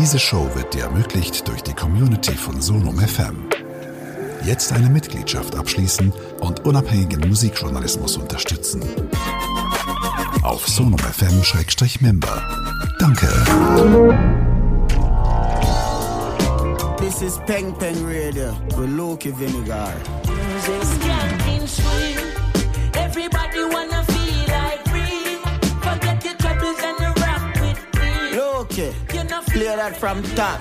[0.00, 3.48] Diese Show wird dir ermöglicht durch die Community von Sonum FM.
[4.44, 8.80] Jetzt eine Mitgliedschaft abschließen und unabhängigen Musikjournalismus unterstützen.
[10.42, 12.42] Auf sonumfm-member.
[13.00, 13.26] Danke.
[16.98, 19.92] This is Peng Peng Radio with Loki Vinegar.
[20.26, 22.20] Music's getting sweet.
[22.94, 25.38] Everybody wanna feel like free.
[25.82, 28.36] Forget your troubles and rock with me.
[28.36, 28.92] Loki,
[29.50, 30.60] play that from top.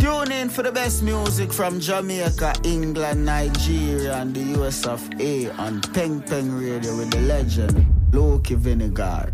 [0.00, 5.50] Tune in for the best music from Jamaica, England, Nigeria, and the US of A
[5.58, 9.32] on Peng Peng Radio with the legend Loki Vinegar.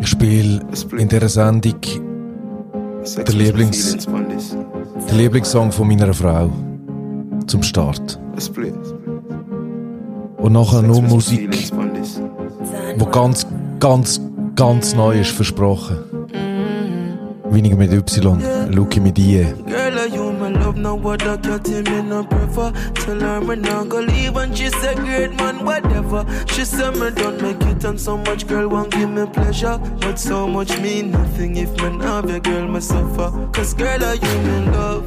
[0.00, 0.60] Ich spiele
[0.98, 1.80] in dieser Sendung
[3.16, 3.96] der, Lieblings
[5.08, 6.50] der Lieblingssong von meiner Frau
[7.46, 8.18] zum Start.
[10.38, 11.48] Und nachher nur Musik,
[12.98, 13.46] die ganz,
[13.80, 14.20] ganz,
[14.54, 15.98] ganz neu ist versprochen.
[17.50, 18.38] Weniger mit Y,
[18.70, 19.18] Luki mit
[20.42, 20.76] my love?
[20.76, 22.72] Now what I got him in a prefer.
[22.94, 26.24] Tell her me not go leave and she said great man, whatever.
[26.48, 29.78] She said me don't make it and so much girl won't give me pleasure.
[30.00, 33.30] But so much mean nothing if me have a girl me suffer.
[33.52, 35.04] Cause girl, are you me love?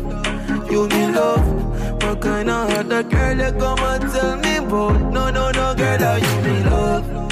[0.72, 1.46] You me love.
[2.04, 5.02] What kind of that girl you come and tell me about?
[5.12, 7.25] No, no, no, girl, are you me love?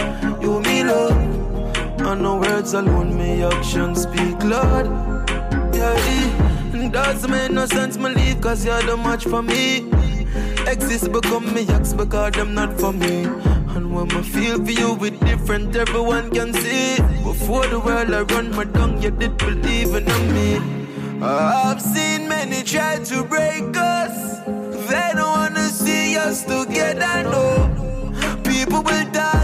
[0.86, 2.02] Love.
[2.02, 4.86] And no words alone, me actions speak loud.
[5.74, 6.86] Yeah, eh.
[6.86, 9.90] it doesn't make no sense me leave cause you're the match for me.
[10.68, 13.24] Exist become me ex because them not for me.
[13.76, 16.98] And when me feel for you with different, everyone can see.
[17.24, 20.60] Before the world I run my tongue, you did believe in me.
[21.22, 24.40] I've seen many try to break us.
[24.90, 27.70] They don't wanna see us together, no.
[28.44, 29.43] People will talk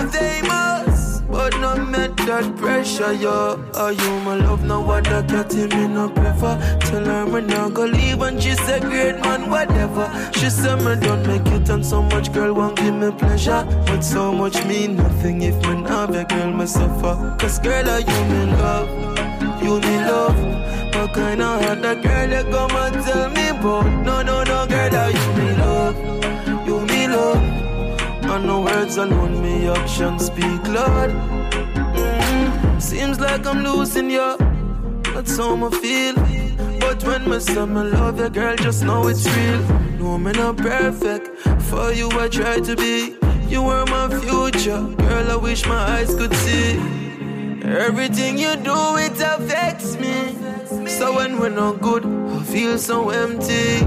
[0.00, 1.20] we're famous.
[1.30, 3.64] But no met that pressure, yo.
[3.74, 4.60] Are you my love?
[4.70, 6.78] I got him in a prefer.
[6.80, 10.10] Tell her me not go leave and she said great man, whatever.
[10.34, 13.64] She said me don't make it and so much girl won't give me pleasure.
[13.86, 17.36] But so much mean nothing if me not have a girl me suffer.
[17.38, 18.88] Cause girl are you me love,
[19.62, 20.38] you me love.
[20.94, 23.86] What kind of that girl you come and tell me about?
[24.04, 26.19] No, no, no, girl are you me you me love.
[28.32, 31.10] And no words alone, me actions speak loud.
[31.10, 34.36] Mm, Seems like I'm losing you.
[35.12, 36.14] That's how I feel.
[36.78, 39.60] But when me say me love you, girl, just know it's real.
[39.98, 41.28] No, me not perfect.
[41.68, 43.16] For you, I try to be.
[43.48, 45.30] You were my future, girl.
[45.32, 46.78] I wish my eyes could see.
[47.64, 50.88] Everything you do, it affects me.
[50.88, 53.78] So when we're not good, I feel so empty.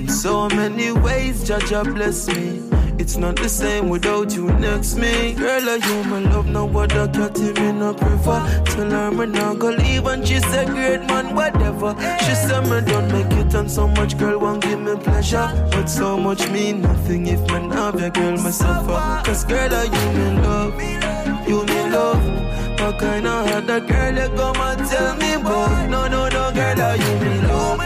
[0.00, 2.67] In so many ways, Judge, bless me.
[2.98, 5.32] It's not the same without you next me.
[5.34, 6.48] Girl, are you my love?
[6.76, 8.62] I got him in a prefer.
[8.66, 11.94] Tell her me not go leave and she said great man, whatever.
[12.20, 15.48] She said me don't make it and so much girl won't give me pleasure.
[15.70, 19.22] But so much mean nothing if me not have your girl me suffer.
[19.24, 21.48] Cause girl, are you me love?
[21.48, 22.80] You me love.
[22.80, 25.86] What kind of that girl you come and tell me boy?
[25.88, 27.80] No, no, no, girl, are you me love?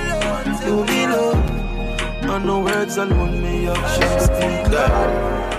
[0.67, 1.02] You me love.
[2.33, 5.52] And no words alone, me actions speak.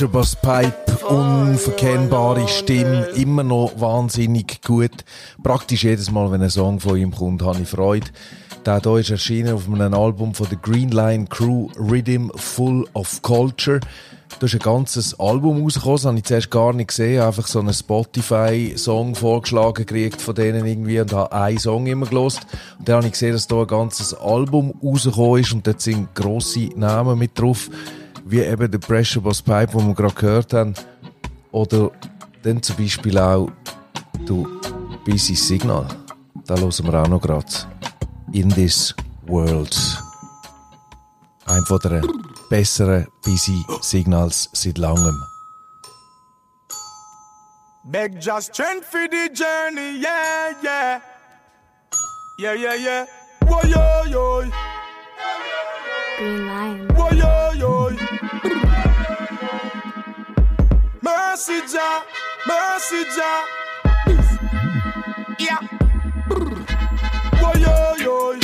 [0.00, 4.90] Der Pressure Bass Pipe, unverkennbare Stimme, immer noch wahnsinnig gut.
[5.42, 8.06] Praktisch jedes Mal, wenn ein Song von ihm kommt, habe ich Freude.
[8.66, 13.22] Der hier ist erschienen auf einem Album von der Green Line Crew, Rhythm Full of
[13.22, 13.80] Culture.
[14.38, 17.22] Da ist ein ganzes Album rausgekommen, das habe ich zuerst gar nicht gesehen.
[17.22, 22.46] Einfach so einen Spotify-Song vorgeschlagen gekriegt von denen irgendwie und habe einen Song immer gelost.
[22.78, 26.14] Und dann habe ich gesehen, dass da ein ganzes Album rausgekommen ist und dort sind
[26.14, 27.70] grosse Namen mit drauf
[28.26, 30.74] wie eben der Pressure Boss Pipe, den wir gerade gehört haben.
[31.52, 31.90] Oder
[32.42, 33.50] dann zum Beispiel auch
[34.26, 34.60] du
[35.04, 35.86] Busy Signal.
[36.46, 37.46] Da hören wir auch noch gerade.
[38.32, 38.94] In This
[39.26, 39.76] World.
[41.46, 42.02] Ein von der
[42.50, 45.22] besseren Busy Signals seit langem.
[47.84, 51.00] Beg just strength for the journey, yeah, yeah.
[52.40, 53.06] Yeah, yeah, yeah.
[53.46, 54.50] Whoa, yo, yo.
[56.18, 56.95] Green Lion.
[61.36, 62.02] Mercy, Jah,
[62.46, 63.44] mercy, Jah.
[65.38, 65.60] Yeah.
[67.36, 68.40] Whoa, yo, yo.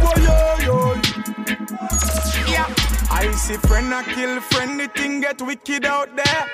[0.00, 0.36] Whoa, yo,
[0.66, 0.94] yo.
[2.50, 2.66] Yeah.
[3.12, 6.50] I see friend I kill friend, the thing get wicked out there.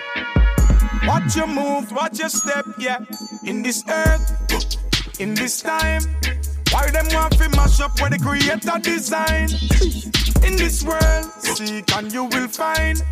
[1.06, 2.98] Watch your move, watch your step, yeah.
[3.44, 6.02] In this earth, in this time.
[6.70, 9.48] Why them want to mash up where the creator design?
[10.46, 13.02] In this world, seek and you will find.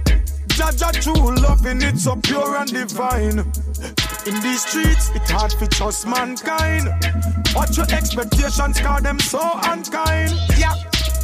[0.54, 3.40] Judge a true loving, in it so pure and divine.
[4.26, 6.88] In these streets, it hard to trust mankind.
[7.56, 10.32] Watch your expectations, cause them so unkind.
[10.56, 10.74] Yeah.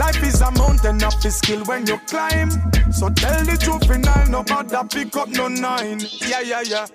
[0.01, 2.51] Life is a mountain of the skill when you climb.
[2.91, 6.01] So tell the truth in all, no bother pick up no nine.
[6.27, 6.87] Yeah, yeah, yeah.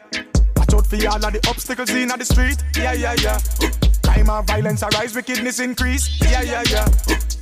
[0.57, 2.61] Watch out for all of the obstacles in the street.
[2.75, 3.84] Yeah, yeah, yeah.
[4.15, 6.21] Crime and violence arise, wickedness increase.
[6.21, 6.87] Yeah, yeah, yeah.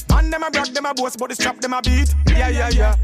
[0.09, 2.09] Man, them a brag, them a boast, but the strap them a beat.
[2.29, 2.95] Yeah, yeah, yeah.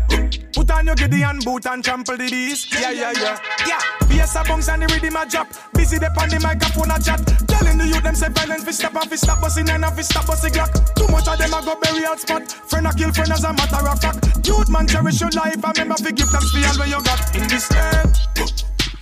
[0.54, 2.74] Put on your Gideon boot and trample the beast.
[2.74, 3.38] Yeah, yeah, yeah.
[3.68, 3.80] Yeah.
[4.10, 5.54] Bass a bounce and the rhythm a drop.
[5.76, 7.22] Busy the on the microphone a chat.
[7.48, 10.26] Telling the youth them say violence fi stop and fi stop busting and fi stop
[10.26, 10.74] busting glock.
[10.96, 12.52] Too much of them a go bury burial spot.
[12.52, 14.48] Friend a kill friend as a matter of fact.
[14.48, 17.22] Youth man cherish your life and remember fi give thanks fi all when you got
[17.38, 18.19] in this earth.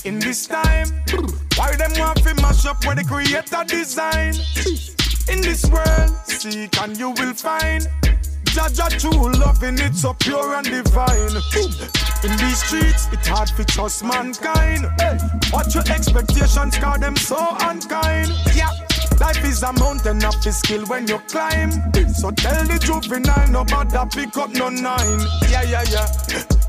[0.07, 0.87] In this time,
[1.57, 4.35] why them want fi mash up where the creator design?
[5.27, 7.85] In this world, seek and you will find.
[8.55, 11.35] Jaja true love in it so pure and divine.
[12.23, 14.85] In these streets, it's hard to trust mankind.
[15.51, 18.31] Watch your expectations, cause them so unkind.
[18.55, 18.71] Yeah.
[19.19, 21.71] Life is a mountain of the skill when you climb.
[22.13, 25.21] So tell the juvenile, no bother pick up no nine.
[25.49, 26.07] Yeah, yeah, yeah.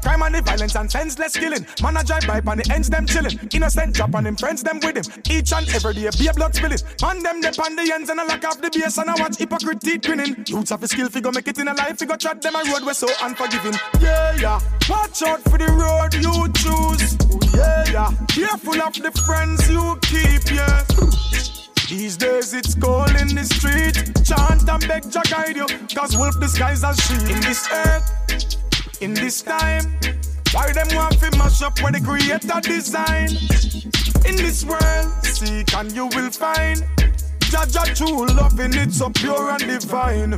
[0.02, 1.66] Crime and the violence and senseless killing.
[1.82, 3.38] Man a drive by and the ends them chilling.
[3.52, 5.22] Innocent drop and him friends them with him.
[5.28, 6.78] Each and every day be a blood spilling.
[7.02, 9.36] Man them dip on the ends and a lock off the base and I watch
[9.36, 10.44] hypocrite teeth grinning.
[10.46, 12.84] Youths have a skill figure make it in a life figure trot them a road
[12.86, 13.74] we so unforgiving.
[14.00, 14.60] Yeah yeah.
[14.88, 17.16] Watch out for the road you choose.
[17.54, 18.10] Yeah yeah.
[18.28, 21.57] Careful of the friends you keep yeah.
[21.88, 23.96] These days it's cold in the street.
[24.22, 25.66] Chant and beg Jah guide you.
[25.94, 27.22] Cause wolf disguise as sheep.
[27.30, 29.84] In this earth, in this time.
[30.52, 33.30] Why them want to mash up where the creator design?
[34.28, 36.84] In this world, seek and you will find.
[37.48, 40.34] Jaja true love in it so pure and divine.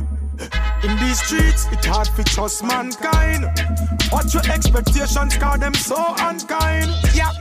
[0.83, 3.43] In these streets, it's hard to trust mankind.
[4.09, 6.89] What your expectations, cause them so unkind.
[7.13, 7.31] Yeah.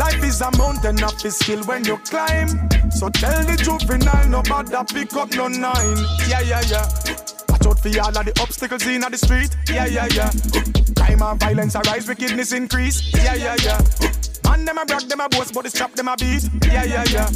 [0.00, 2.48] Life is a mountain of the skill when you climb.
[2.90, 5.98] So tell the juvenile, no bother pick up no nine.
[6.26, 6.88] Yeah, yeah, yeah.
[7.50, 9.54] Watch out for all of the obstacles in the street.
[9.68, 10.30] Yeah, yeah, yeah.
[10.96, 13.12] Crime and violence arise, wickedness increase.
[13.12, 13.80] Yeah, yeah, yeah.
[14.44, 16.48] Man, them a brag, them a boast, but the strap them a beat.
[16.64, 17.28] Yeah, yeah, yeah.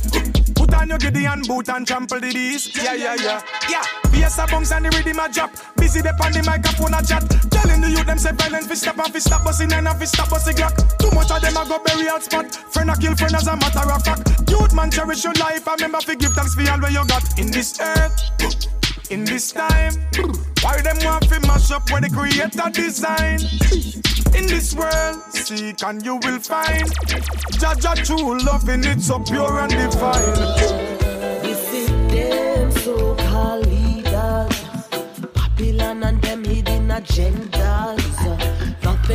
[0.74, 2.76] On your Gideon boot and trample the beast.
[2.76, 3.40] Yeah, yeah, yeah.
[3.70, 3.82] Yeah.
[4.12, 5.50] Bass a bounce and the rhythm a drop.
[5.76, 7.24] Busy the on the microphone a chat.
[7.50, 10.30] Telling the youth them say violent fi stop and fi stop busting and fi stop
[10.30, 10.74] busting glock.
[10.98, 12.54] Too much of them a go bury out spot.
[12.54, 14.50] Friend a kill friend as a matter of fact.
[14.50, 15.66] Youth man cherish your life.
[15.66, 18.83] I remember fi give thanks for all where you got in this earth.
[19.10, 19.92] In this time,
[20.62, 23.38] why them want to mash up where the creator design?
[24.34, 26.88] In this world, seek and you will find
[27.60, 31.42] Jaja true love in it so pure and divine.
[31.42, 34.64] We see them so-called leaders,
[35.34, 38.00] Babylon and them hidden agendas.
[38.80, 39.06] Thought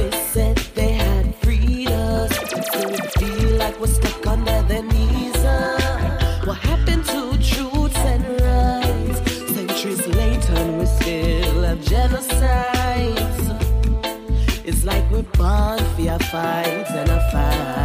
[16.30, 17.79] fight and a fight.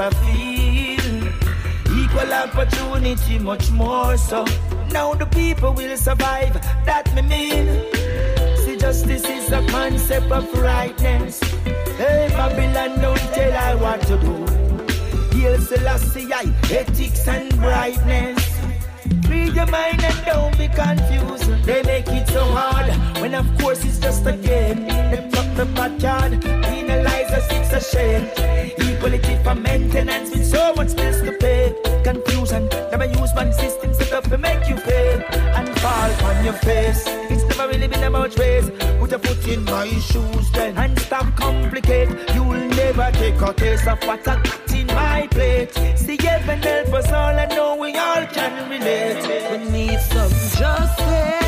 [0.00, 1.04] I feel.
[1.98, 4.46] Equal opportunity, much more so.
[4.90, 6.54] Now the people will survive,
[6.86, 7.66] that me mean.
[8.56, 11.38] See, justice is a concept of rightness.
[11.98, 14.34] Hey, Babylon, don't tell I what to do.
[15.36, 18.40] Hail Selassie, I, ethics and brightness.
[19.26, 21.64] Free your mind and don't be confused.
[21.64, 22.90] They make it so hard
[23.20, 24.86] when, of course, it's just a game.
[24.86, 26.42] Them fuck the backyard,
[26.90, 28.24] penalize us, it's a shame.
[28.78, 31.74] Equality for maintenance with so much bills to pay.
[32.02, 35.08] Confusion, never use one system set up to make you pay
[35.58, 37.04] and fall on your face.
[37.32, 38.68] It's never really been about race.
[38.98, 42.10] Put a foot in my shoes then and stop complicate.
[42.34, 45.72] You'll never take a taste of what I got in my plate.
[45.96, 49.22] See heaven help us all, I know we all can relate.
[49.50, 51.39] We need some justice.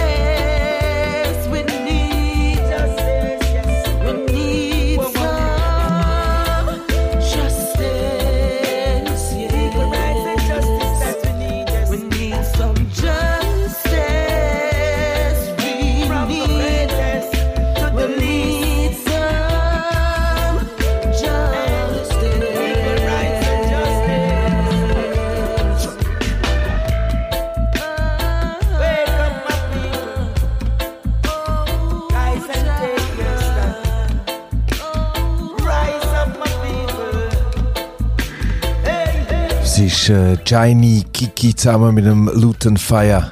[40.03, 43.31] Ist äh, Shiny Kiki zusammen mit dem Luton Fire.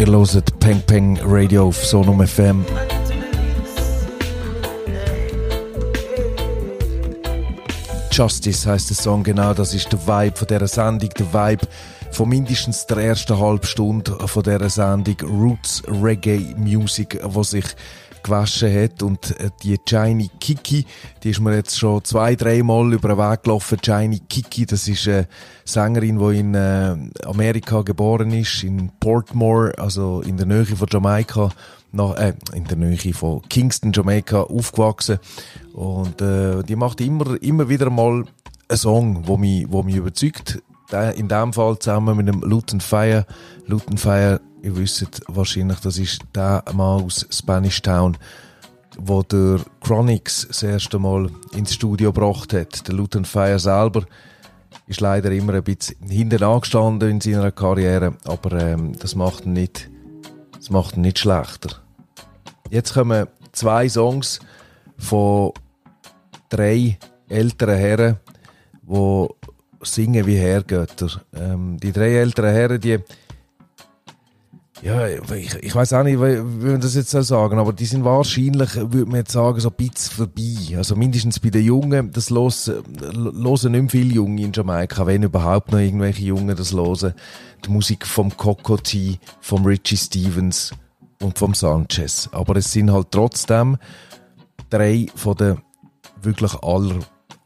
[0.00, 2.64] Ihr hört Peng Peng Radio auf Sonum FM.
[8.10, 11.66] Justice heißt der Song genau, das ist der Vibe von dieser Sendung, der Vibe
[12.10, 17.66] von mindestens der ersten halben Stunde von dieser Sendung Roots Reggae Music, wo sich
[18.26, 20.84] gewaschen hat und äh, die Shiny Kiki,
[21.22, 23.78] die ist mir jetzt schon zwei, dreimal über den Weg gelaufen.
[23.84, 25.26] Shiny Kiki, das ist eine
[25.64, 31.48] Sängerin, die in äh, Amerika geboren ist, in Portmore, also in der Nähe von Jamaika,
[31.92, 35.18] nach, äh, in der Nähe von Kingston, Jamaika, aufgewachsen.
[35.72, 38.24] Und äh, die macht immer, immer wieder mal
[38.68, 40.62] einen Song, wo mich, wo mich überzeugt.
[40.92, 43.26] Der- In dem Fall zusammen mit dem Luton Fire.
[43.66, 48.16] Luton Fire, ihr wisst wahrscheinlich, das ist der Mann aus Spanish Town,
[48.98, 52.86] wo der Chronix das erste Mal ins Studio gebracht hat.
[52.88, 54.04] Der Luton Fire selber
[54.88, 59.52] ist leider immer ein bisschen hinten angestanden in seiner Karriere, aber ähm, das macht ihn
[59.52, 59.88] nicht,
[60.56, 61.76] das macht ihn nicht schlechter.
[62.68, 64.40] Jetzt kommen zwei Songs
[64.98, 65.52] von
[66.48, 68.16] drei älteren Herren,
[68.82, 69.28] die
[69.82, 71.20] singen wie Herrgötter.
[71.34, 72.98] Ähm, die drei älteren Herren, die
[74.82, 78.04] ja, ich, ich weiß auch nicht, wie, man das jetzt soll sagen, aber die sind
[78.04, 80.76] wahrscheinlich, würde man jetzt sagen, so ein bisschen vorbei.
[80.76, 85.72] Also mindestens bei den Jungen, das hören nicht mehr viele Junge in Jamaika, wenn überhaupt
[85.72, 87.14] noch irgendwelche Jungen das hören.
[87.64, 90.72] Die Musik vom Coco T, vom Richie Stevens
[91.22, 92.28] und vom Sanchez.
[92.32, 93.78] Aber es sind halt trotzdem
[94.68, 95.58] drei von den
[96.20, 96.98] wirklich aller,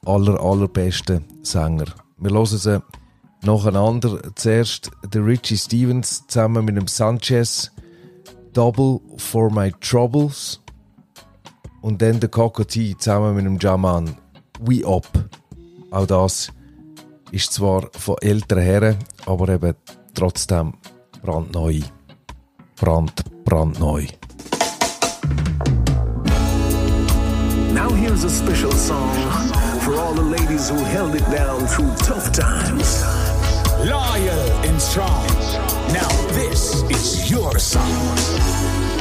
[0.05, 1.87] aller, allerbesten Sänger.
[2.19, 2.83] Wir hören sie
[3.43, 4.21] nacheinander.
[4.35, 7.71] Zuerst der Richie Stevens zusammen mit dem Sanchez.
[8.53, 10.61] Double for my troubles.
[11.81, 14.17] Und dann der Coco T zusammen mit dem Jaman.
[14.61, 15.09] We Up.
[15.91, 16.53] Auch das
[17.33, 19.75] ist zwar von älteren Herren, aber eben
[20.15, 20.75] trotzdem
[21.23, 21.81] brandneu.
[22.77, 23.13] Brand,
[23.45, 24.07] brandneu.
[27.73, 29.15] Now here's a special song
[29.81, 33.20] for all the ladies who held it down through tough times.
[33.85, 35.27] Loyal and strong.
[35.93, 39.00] Now this is your song.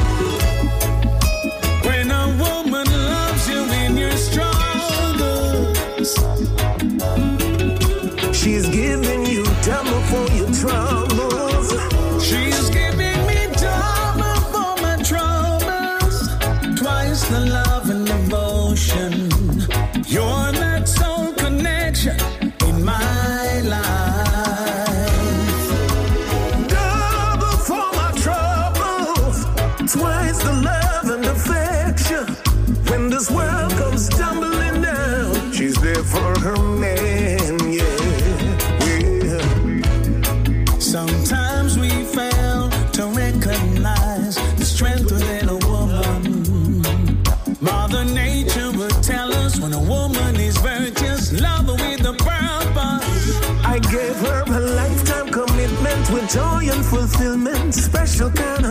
[56.29, 58.68] Joy and fulfillment, special kind of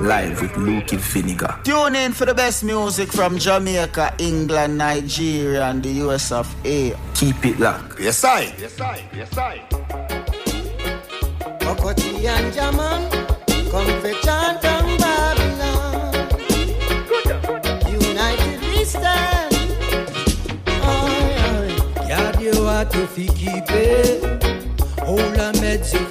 [0.00, 1.58] Live with Luke Vinegar.
[1.64, 6.94] Tune in for the best music from Jamaica, England, Nigeria, and the US of A.
[7.14, 7.98] Keep it locked.
[7.98, 8.54] Yes, I.
[8.60, 9.02] Yes, I.
[9.12, 9.58] Yes, I.
[11.66, 13.10] Okoti and Jaman,
[13.72, 16.14] come for chant on Babylon.
[17.90, 19.52] United we stand.
[20.66, 22.06] Aye, aye.
[22.08, 24.22] Yard you want to fi keep it.
[25.00, 26.06] Hold a meds you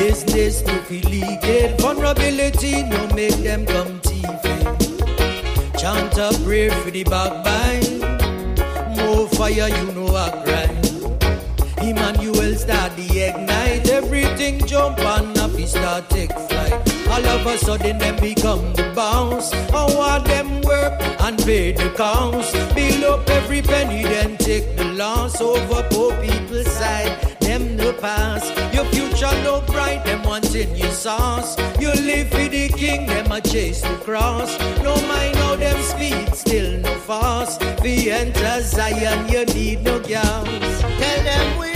[0.00, 1.78] business no leak it.
[1.78, 5.78] Vulnerability no make them come it.
[5.78, 8.00] Chant a prayer for the backbite.
[8.96, 10.86] More fire you know I grind.
[11.86, 13.88] Emmanuel start the ignite.
[13.90, 16.74] Everything jump and a fi start take flight.
[17.12, 19.52] All of a sudden them become the bounce.
[19.80, 20.94] I want them work
[21.26, 22.52] and pay the counts.
[22.74, 27.29] Build up every penny, then take the loss over poor people's side.
[27.50, 28.54] Them the past.
[28.72, 31.58] Your future look bright, them wanting your sauce.
[31.80, 34.56] You live for the king, them a chase the cross.
[34.84, 37.58] No mind how them speed, still no fast.
[37.82, 40.46] The enter Zion, you need no gas.
[41.00, 41.69] Tell them we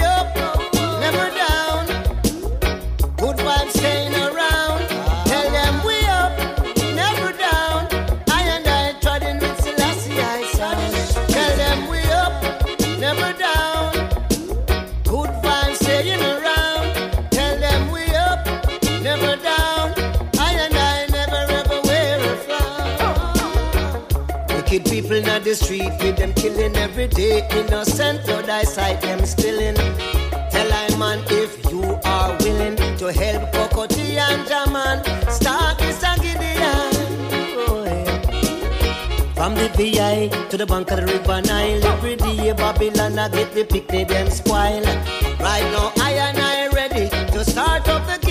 [25.15, 27.47] people in the street with them killing every day.
[27.51, 29.75] Innocent blood I sight them spilling.
[30.51, 35.05] Tell I man if you are willing to help Cocoa Tea and Jaman.
[35.31, 35.95] Start this.
[39.35, 43.53] From the VI to the bank of the river Nile, every day Babylon I get
[43.53, 44.83] the picnic them spoil.
[45.39, 48.24] Right now I and I ready to start up the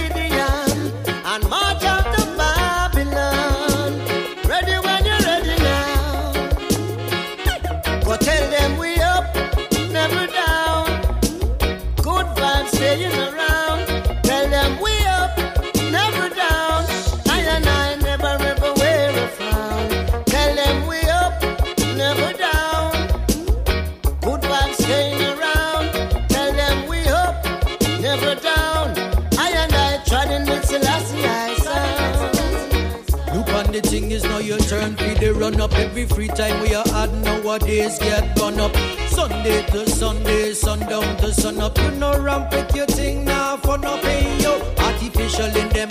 [35.75, 38.75] every free time we are had nowadays get gone up.
[39.07, 41.77] Sunday to Sunday, sundown to sun up.
[41.77, 44.61] You know ramp with your thing now for no pay yo.
[44.77, 45.89] Artificial in them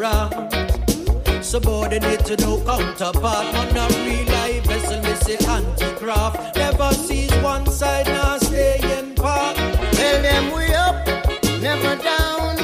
[0.00, 0.50] around.
[1.42, 6.56] Subordinate to no counterpart, man a real life vessel, me say anti-craft.
[6.56, 9.56] Never sees one side, now stay in part.
[9.56, 11.06] Tell them we up,
[11.60, 12.56] never down.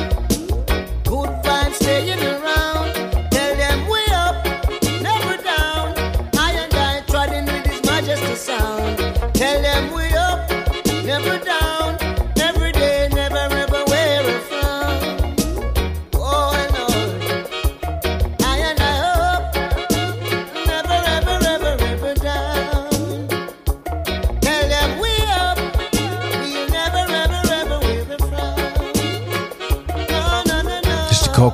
[1.04, 2.20] Good vibes staying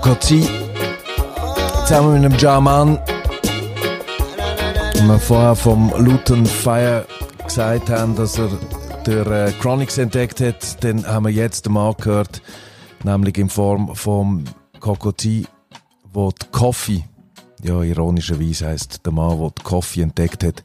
[0.02, 0.44] Kokoti.
[1.86, 2.98] Zusammen mit dem Jaman.
[4.98, 7.06] Und wir vorher vom Luton Fire
[7.44, 8.50] gesagt haben, dass er
[9.06, 12.42] der äh, Chronix entdeckt hat, dann haben wir jetzt den Mann gehört,
[13.04, 14.42] nämlich in Form vom
[14.80, 15.46] Kokoti,
[16.12, 17.04] wo die Coffee,
[17.62, 20.64] ja ironischerweise heisst der Mann, der die Coffee entdeckt hat,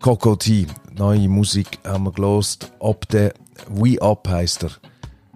[0.00, 0.66] Kokoti,
[0.98, 3.32] neue Musik haben wir gelost, ob der
[3.68, 4.72] We Up heisst er,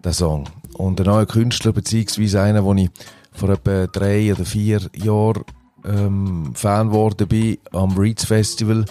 [0.03, 0.49] der Song.
[0.75, 2.91] Und ein neuer Künstler, beziehungsweise einer, wo ich
[3.33, 5.45] vor etwa drei oder vier Jahren
[5.85, 8.85] ähm, Fan geworden bin am Reeds Festival.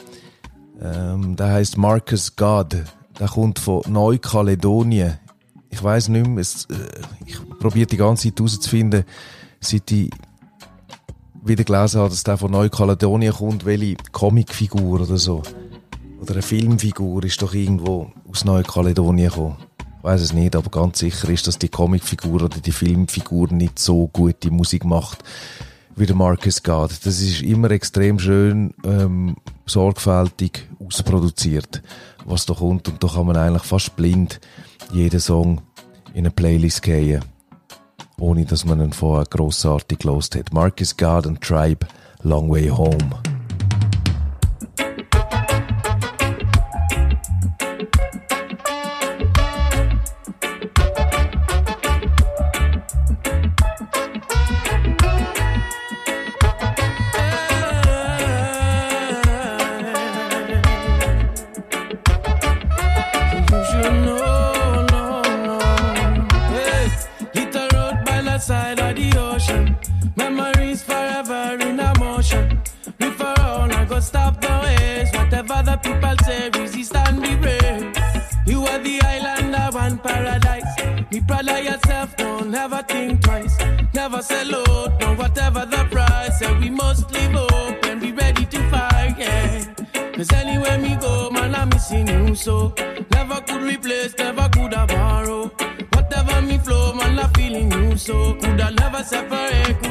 [0.82, 2.78] Ähm, der heißt Marcus God.
[3.20, 5.20] Der kommt von Neukaledonien.
[5.70, 9.06] Ich weiß nicht mehr, es, äh, ich probiere die ganze Zeit herauszufinden,
[9.60, 10.10] seit ich
[11.44, 15.42] wieder gelesen habe, dass der von Neukaledonien kommt, welche Comicfigur oder so.
[16.22, 19.58] Oder eine Filmfigur ist doch irgendwo aus Neukaledonien gekommen.
[20.04, 24.10] Weiß es nicht, aber ganz sicher ist, dass die Comicfigur oder die Filmfigur nicht so
[24.12, 25.24] gute Musik macht
[25.96, 26.92] wie der Marcus God.
[27.06, 31.82] Das ist immer extrem schön ähm, sorgfältig ausproduziert,
[32.26, 32.90] was da kommt.
[32.90, 34.42] Und da kann man eigentlich fast blind
[34.92, 35.62] jeden Song
[36.14, 37.24] in eine Playlist gehen,
[38.20, 40.52] ohne dass man ihn vorher grossartig gelost hat.
[40.52, 41.88] Marcus God und Tribe,
[42.24, 43.33] Long Way Home.
[84.04, 86.42] Never sell out, no whatever the price.
[86.42, 89.64] And we must live up and be ready to fight, yeah.
[90.12, 92.74] Cause anywhere me go, man, I'm missing you so.
[93.12, 95.46] Never could replace, never could have borrow.
[95.94, 98.34] Whatever me flow, man, I'm feeling you so.
[98.34, 99.82] Could I never separate,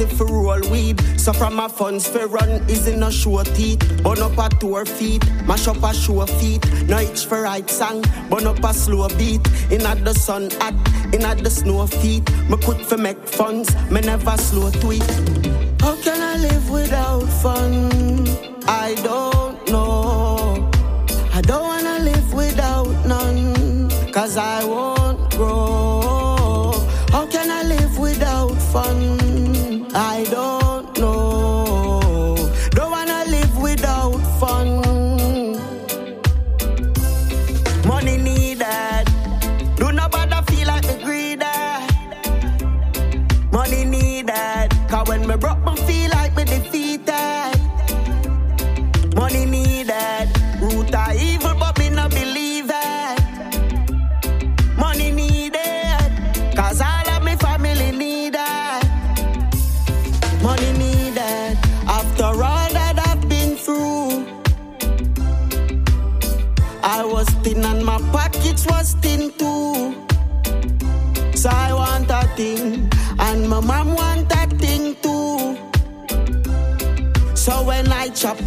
[0.00, 1.00] if we roll weed.
[1.18, 3.80] So from my funds for run is in a show teeth.
[4.02, 6.64] Burn up a tour feet, mash up a show feet.
[6.88, 9.46] No itch for right song, burn up a slow beat.
[9.70, 10.74] In at the sun hot,
[11.14, 12.24] in at the snow feet.
[12.48, 15.02] Me quick for make funds, me never slow tweet.
[15.80, 18.26] How can I live without fun?
[18.66, 20.70] I don't know.
[21.32, 24.97] I don't wanna live without none, cause I won't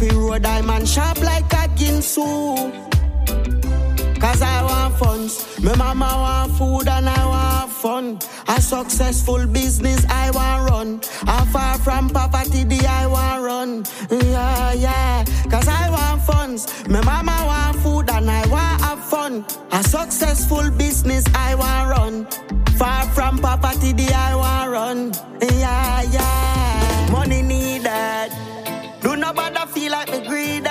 [0.02, 2.26] The road, I'm on sharp like a ginsu.
[4.18, 5.60] Cause I want funds.
[5.62, 8.18] My mama want food and I want fun.
[8.48, 11.00] A successful business I want run.
[11.28, 13.84] I'm far from poverty, the I want run.
[14.10, 15.24] Yeah, yeah.
[15.48, 16.66] Cause I want funds.
[16.88, 19.44] My mama want food and I want have fun.
[19.70, 22.26] A successful business I want run.
[22.76, 25.12] Far from poverty, the I want run.
[25.40, 27.08] Yeah, yeah.
[27.12, 28.51] Money needed
[29.22, 30.68] nobody feel like me greedy.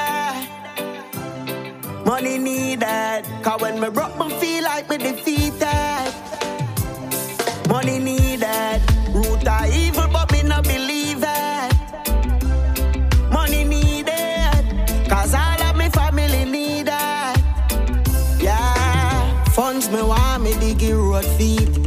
[2.06, 3.24] Money needed.
[3.44, 6.12] Cause when me broke, me feel like me defeated.
[7.70, 8.82] Money needed.
[9.16, 11.72] Root are evil, but me no believe it.
[13.32, 14.64] Money needed.
[15.10, 17.38] Cause all of me family need it.
[18.48, 19.44] Yeah.
[19.56, 21.81] Funds me want me diggy road feet.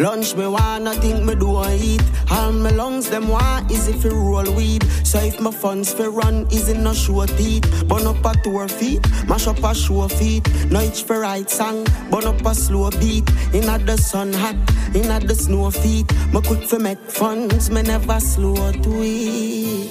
[0.00, 2.02] Lunch me want, I think me do I eat.
[2.30, 4.82] All my lungs them want is if you roll weed.
[5.04, 7.86] So if my funds fi run, is in no show teeth.
[7.86, 10.48] Burn up a tour feet, mash up a show feet.
[10.70, 13.28] No itch for right song, burn up a slow beat.
[13.52, 14.56] In at the sun hot,
[14.94, 16.10] in at the snow feet.
[16.32, 19.90] Me quick fi make funds, me never slow to eat.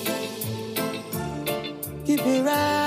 [2.07, 2.78] Keep it right,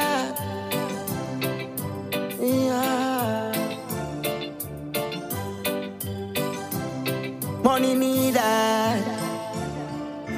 [7.72, 8.42] Money needed.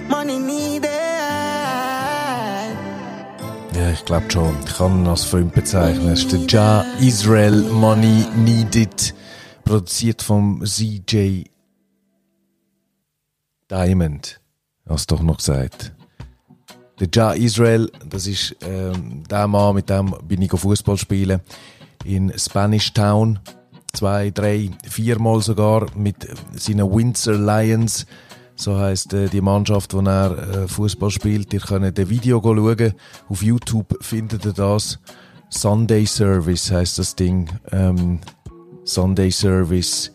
[0.08, 0.88] Money needed.
[3.74, 4.56] Ja, ich glaube schon.
[4.64, 6.12] Ich kann ihn als Film bezeichnen.
[6.12, 9.12] Es ist der Ja Israel Money Needed,
[9.64, 11.46] produziert vom CJ
[13.68, 14.40] Diamond.
[14.88, 15.92] Hast doch noch gesagt.
[17.00, 21.40] Der Ja Israel, das ist ähm, der Mann, mit dem bin ich Fußball spielen
[22.04, 23.40] in Spanish Town.
[23.94, 28.07] Zwei, drei, viermal sogar mit seinen Windsor Lions.
[28.57, 31.54] So heißt äh, die Mannschaft, wo er äh, Fußball spielt.
[31.54, 32.94] Ihr könnt ein Video schauen.
[33.28, 34.98] Auf YouTube findet ihr das.
[35.48, 37.48] Sunday Service heißt das Ding.
[37.70, 38.18] Ähm,
[38.85, 40.11] Sunday Service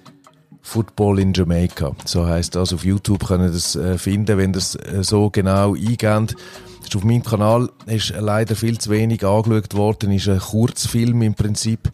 [0.61, 1.95] Football in Jamaica.
[2.03, 2.73] So heißt das.
[2.73, 6.35] Auf YouTube könnt ihr das äh, finden, wenn ihr das äh, so genau eingebt.
[6.79, 10.11] Das ist auf meinem Kanal ist leider viel zu wenig angeschaut worden.
[10.11, 11.91] Ist ein Kurzfilm im Prinzip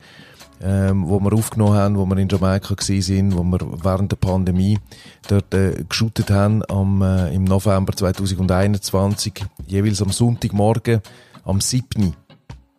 [0.66, 4.18] ähm, wo wir aufgenommen haben, wo wir in Jamaika gewesen sind, wo wir während der
[4.18, 4.80] Pandemie
[5.28, 11.02] dort äh, geshootet haben am, äh, im November 2021, jeweils am Sonntagmorgen,
[11.44, 12.16] am 7.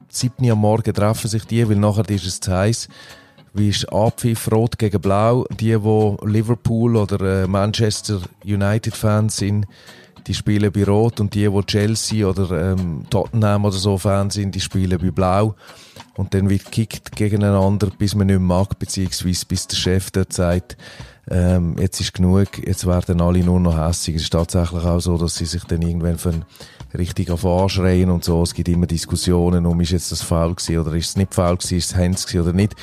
[0.08, 0.50] 7.
[0.50, 2.88] am Morgen treffen sich die, weil nachher ist es zu heiß.
[3.54, 5.44] Wie ist Abpfiff Rot gegen Blau?
[5.50, 9.66] Die, die Liverpool oder äh, Manchester United Fans sind,
[10.26, 14.56] die spielen bei Rot und die, die Chelsea oder ähm, Tottenham oder so Fans sind,
[14.56, 15.54] die spielen bei Blau.
[16.16, 20.76] Und dann wird gekickt gegeneinander, bis man nicht mag, beziehungsweise bis der Chef dort sagt,
[21.28, 24.16] ähm, jetzt ist genug, jetzt werden alle nur noch hässig.
[24.16, 26.44] Es ist tatsächlich auch so, dass sie sich dann irgendwann von
[26.96, 28.42] richtig auf anschreien und so.
[28.42, 31.56] Es gibt immer Diskussionen um, ist jetzt das faul gewesen oder ist es nicht faul
[31.56, 32.74] gewesen, ist es Hands gewesen oder nicht.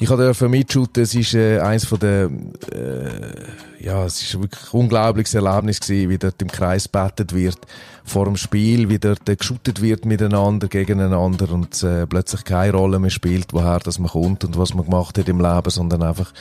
[0.00, 2.30] Ich habe dürfen mitshooten, es ist äh, eins von der,
[2.72, 7.58] äh, ja, es ist wirklich ein unglaubliches Erlebnis gewesen, wie dort im Kreis bettet wird
[8.04, 13.00] vor dem Spiel, wie dort äh, geshootet wird miteinander, gegeneinander und äh, plötzlich keine Rolle
[13.00, 16.32] mehr spielt, woher das man kommt und was man gemacht hat im Leben, sondern einfach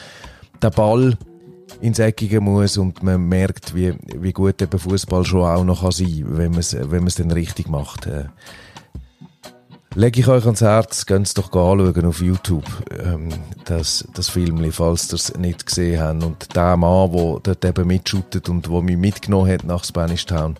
[0.62, 1.17] der Ball
[1.82, 5.91] ins Eckige muss und man merkt, wie, wie gut eben Fußball schon auch noch kann
[5.91, 8.06] sein kann, wenn man es wenn man's dann richtig macht.
[8.06, 8.26] Äh,
[9.98, 12.68] Lege ich euch ans Herz, könnt es doch anschauen auf YouTube,
[13.04, 13.30] ähm,
[13.66, 16.24] das, das Film, falls ihr es nicht gesehen habt.
[16.24, 20.56] Und der Mann, der dort eben mitschuttet und der mich mitgenommen hat nach Spanish Town,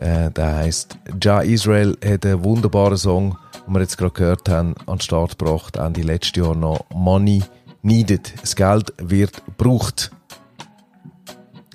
[0.00, 4.74] äh, der heisst Ja Israel, hat einen wunderbaren Song, den wir jetzt gerade gehört haben,
[4.86, 6.84] an den Start gebracht, Ende letztes Jahr noch.
[6.92, 7.44] Money
[7.82, 8.32] Needed.
[8.40, 10.10] Das Geld wird gebraucht.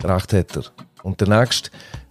[0.04, 0.64] Recht hat er.
[1.02, 1.70] Und der nächste,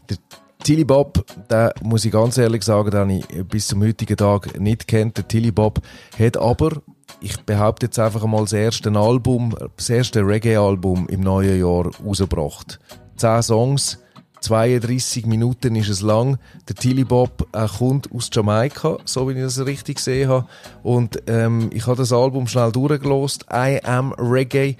[0.09, 0.17] der
[0.62, 4.87] Tilly Bob, den muss ich ganz ehrlich sagen, den ich bis zum heutigen Tag nicht
[4.87, 5.16] kennt.
[5.16, 5.81] Der Tilly Bob
[6.16, 6.83] hat aber,
[7.20, 12.79] ich behaupte jetzt einfach einmal, das erste Album, das erste Reggae-Album im neuen Jahr rausgebracht.
[13.16, 13.99] Zehn Songs,
[14.41, 16.39] 32 Minuten ist es lang.
[16.68, 20.47] Der Tilly Bob äh, kommt aus Jamaika, so wie ich das richtig gesehen habe.
[20.84, 23.47] Und ähm, ich habe das Album schnell durchgelost.
[23.53, 24.76] I Am Reggae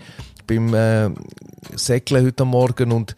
[0.47, 1.11] beim äh,
[1.75, 3.17] Säckeln heute Morgen und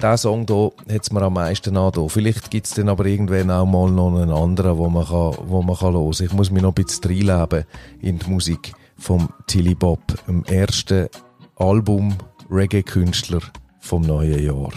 [0.00, 2.08] der Song hier hat es mir am meisten an.
[2.08, 5.62] Vielleicht gibt es dann aber irgendwann auch mal noch einen anderen, wo man, kann, wo
[5.62, 6.26] man kann hören kann.
[6.26, 7.64] Ich muss mich noch ein bisschen reinleben
[8.00, 11.08] in die Musik vom Tilly Bob, dem ersten
[11.56, 12.14] Album
[12.50, 13.40] Reggae-Künstler
[13.80, 14.72] vom neuen Jahr.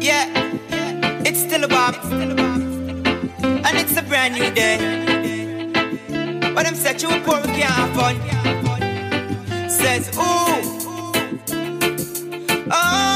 [0.00, 0.26] Yeah,
[1.24, 4.78] it's still a bop, and it's a brand new day.
[6.54, 7.40] But I'm you a poor
[7.94, 8.16] fun.
[9.68, 10.77] Says, ooh,
[12.70, 13.08] Oh,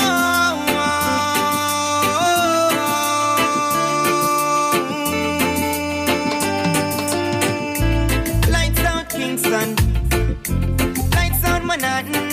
[11.65, 12.29] Manhattan.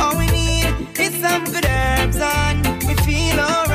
[0.00, 0.66] All we need
[0.98, 3.67] is some good herbs and we feel alright.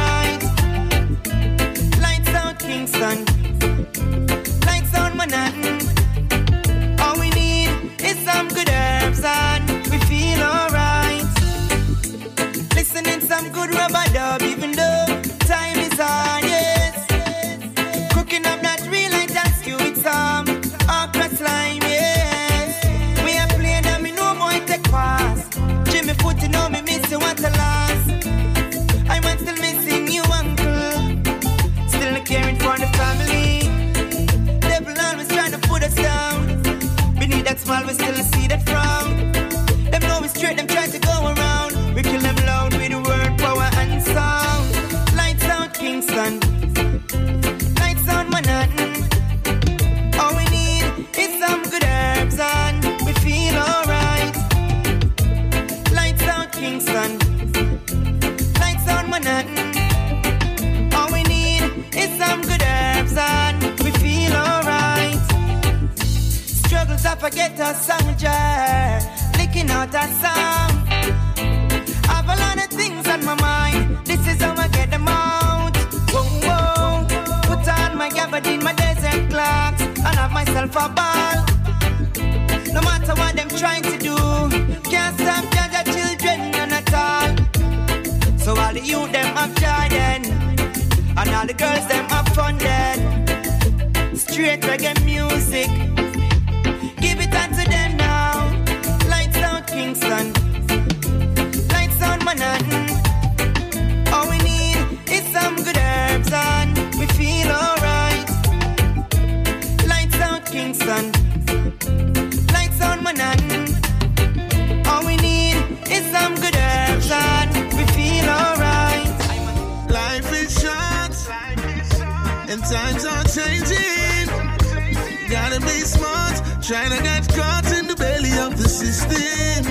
[125.66, 129.66] Be smart, to get caught in the belly of the system.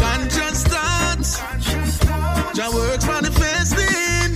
[0.00, 1.38] Conscious thoughts,
[2.56, 4.30] Jah works manifesting.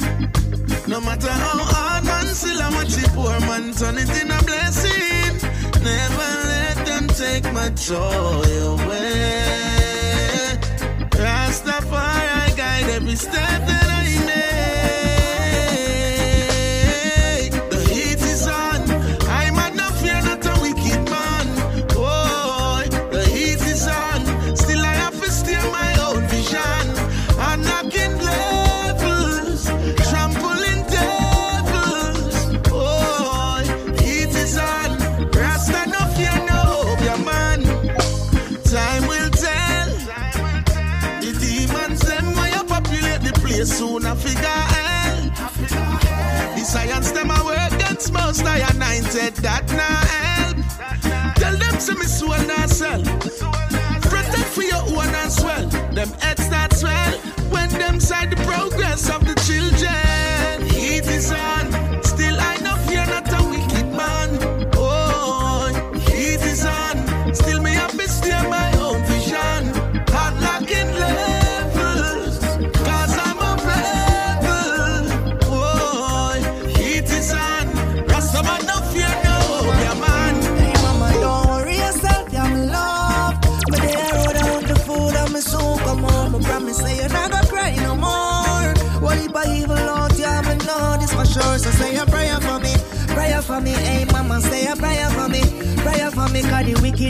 [0.86, 4.42] No matter how hard man, still I watch the poor man turn it in a
[4.42, 5.38] blessing.
[5.82, 9.40] Never let them take my joy away.
[11.10, 13.79] Rastafari guide every step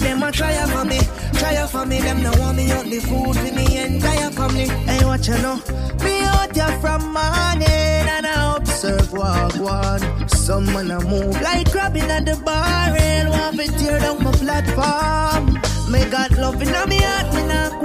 [0.01, 0.99] them a try for me,
[1.39, 2.01] try for me.
[2.01, 4.69] Them no want me the food for me entire family.
[4.69, 5.57] Hey, what you know?
[6.05, 10.29] Me out here from morning and I observe walk one.
[10.29, 13.33] Someone a move like crabbing at the barrel.
[13.33, 15.61] Want to tear down my platform.
[15.91, 17.80] Me got love in me heart, me not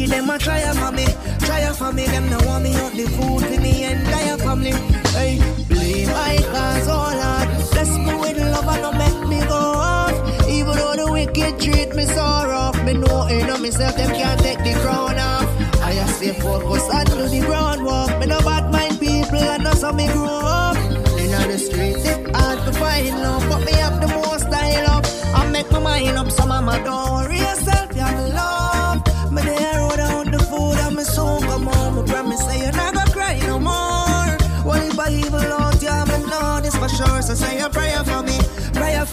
[0.00, 1.04] Wicked them a try for me,
[1.40, 2.06] try for me.
[2.06, 4.72] Them no want me out the food for me entire family.
[5.12, 5.36] Hey,
[5.68, 7.70] blame my cause, oh Lord.
[7.72, 10.48] Bless me with love and don't make me go off.
[10.48, 14.40] Even though the wicked treat me so rough, me know in of myself them can't
[14.40, 15.82] take the crown off.
[15.82, 18.18] I just stay focused and do the groundwork.
[18.20, 20.76] Me no bad mind people and that's how me grow up.
[21.20, 25.04] In the streets it's hard to find love, but me have the most style up.
[25.34, 27.89] I make my mind up, so mama don't yourself,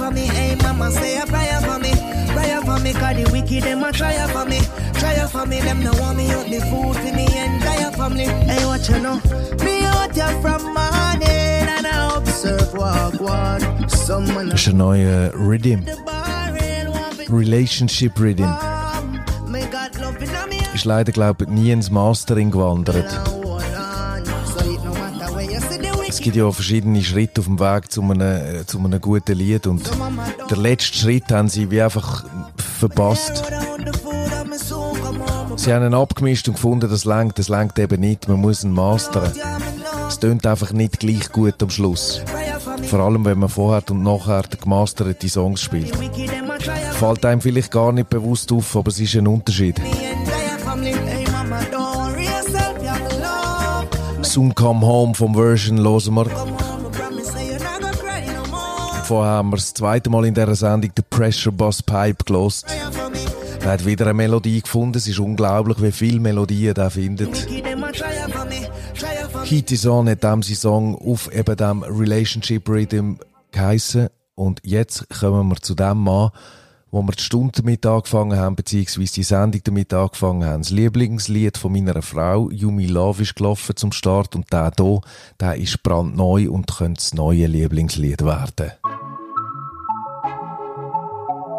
[0.08, 0.28] for me.
[0.28, 1.92] Hey mama, say a prayer for me,
[2.34, 2.94] prayer for me.
[2.94, 4.60] Cause the wicked them a try for me,
[5.00, 5.60] try for me.
[5.62, 8.26] Them no want me out the food for me entire family.
[8.26, 9.20] Hey, what you know?
[9.66, 13.90] Me out here from morning and I observe walk one.
[13.90, 15.84] Someone Das ist ein neuer Rhythm.
[17.30, 18.50] Relationship Rhythm.
[20.74, 23.27] Ist leider, glaube ich, nie ins Mastering gewandert.
[26.28, 29.90] Gibt ja verschiedene Schritte auf dem Weg zu einem, äh, zu einem guten Lied und
[30.50, 32.26] der letzte Schritt haben sie wie einfach
[32.58, 33.46] verpasst.
[35.56, 38.74] Sie haben ihn abgemischt und gefunden, das langt, das langt eben nicht, man muss ihn
[38.74, 39.32] mastern.
[40.10, 42.22] Es tönt einfach nicht gleich gut am Schluss.
[42.84, 45.96] Vor allem, wenn man vorher und nachher gemasterte Songs spielt.
[47.00, 49.80] Fällt einem vielleicht gar nicht bewusst auf, aber es ist ein Unterschied.
[54.38, 56.26] Soon Come Home vom Version hören wir.
[59.06, 62.68] Vorher haben wir das zweite Mal in dieser Sendung den Pressure Bass Pipe gelost.
[63.62, 64.96] Er hat wieder eine Melodie gefunden.
[64.96, 67.48] Es ist unglaublich, wie viele Melodien er findet.
[69.46, 73.14] Heat is on hat dem sein Song auf eben dem Relationship Rhythm
[73.50, 74.10] geheissen.
[74.36, 76.30] Und jetzt kommen wir zu dem Mann,
[76.92, 80.62] wo wir die Stunde damit angefangen haben, beziehungsweise die Sendung damit angefangen haben.
[80.62, 85.02] Das Lieblingslied von meiner Frau, Yumi Love, ist gelaufen zum Start und der hier,
[85.40, 88.72] der ist brandneu und könnte das neue Lieblingslied werden.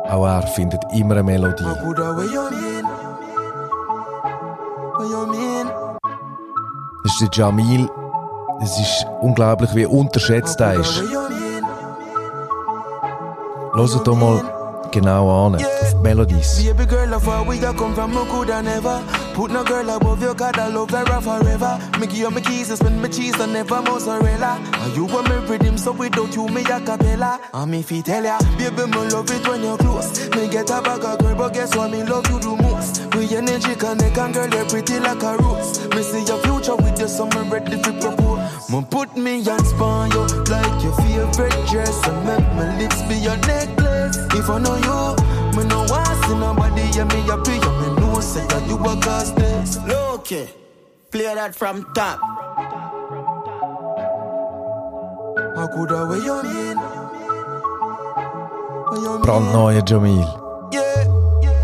[0.09, 1.65] Auch er findet immer eine Melodie.
[7.03, 7.89] Das ist der Jamil.
[8.61, 11.03] Es ist unglaublich, wie unterschätzt er ist.
[13.75, 14.58] Hört doch mal
[14.91, 16.65] genau an, die Melodies.
[16.65, 19.03] Baby girl, of where we come from, no coulda never
[19.39, 21.79] put no girl above you, cause I love her forever.
[22.01, 24.59] Me give you my keys, spend my cheese, and never mozzarella.
[24.83, 27.39] And you want me rhythm, so without you, me a cappella.
[27.55, 30.29] And me fi tell ya, baby, me love it when you're close.
[30.31, 33.15] Me get a bag of girl, but guess what, me love you the most.
[33.15, 35.87] We energy connect, and girl, you're pretty like a rose.
[35.95, 38.71] Me see your future with you, so me ready to propose.
[38.71, 43.37] Me put me on you, like your favorite dress, and make my lips be your
[43.47, 43.88] necklace.
[44.39, 45.17] If I know you,
[45.57, 48.97] me no want see nobody, yeah, me happy, yeah, me know say that you a
[49.01, 49.79] cause this.
[49.79, 50.49] Okay,
[51.11, 52.21] play that from top.
[55.43, 56.79] I coulda where you mean,
[58.87, 59.83] where you mean.
[59.83, 60.29] Jahmiel.
[60.73, 61.08] Yeah,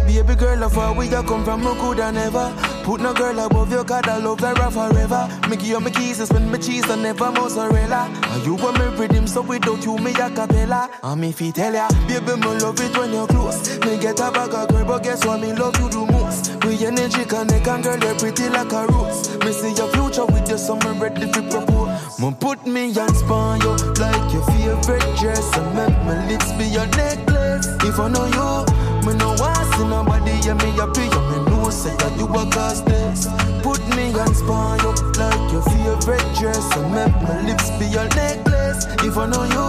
[0.07, 2.53] baby girl, of where we a come from, me coulda never
[2.85, 5.29] put no girl above you, cause I love her forever.
[5.49, 8.11] Give you my keys, and spend my cheese, and never mozzarella.
[8.23, 10.91] And you want me rhythm, so without you, me a cappella.
[11.03, 13.79] And me fi tell ya, baby, me love it when you're close.
[13.81, 16.65] Me get a bag of girl, but guess what, me love you the most.
[16.65, 19.37] We energy connect, and girl, you're pretty like a rose.
[19.39, 22.21] Me see your future with you, so me ready to propose.
[22.21, 26.67] Me put me hands on you, like your favorite dress, and make my lips be
[26.67, 27.67] your necklace.
[27.83, 31.71] If I know you, me no want see nobody, yeah, me happy, yeah, me know
[31.71, 33.27] say that you a cause this.
[33.63, 38.09] Put me hands on you, like your favorite dress, and make my lips be your
[38.15, 38.87] necklace.
[39.03, 39.69] If I know you,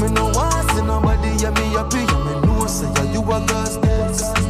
[0.00, 3.38] me no want see nobody, yeah, me happy, yeah, me know say that you a
[3.46, 4.41] cause this.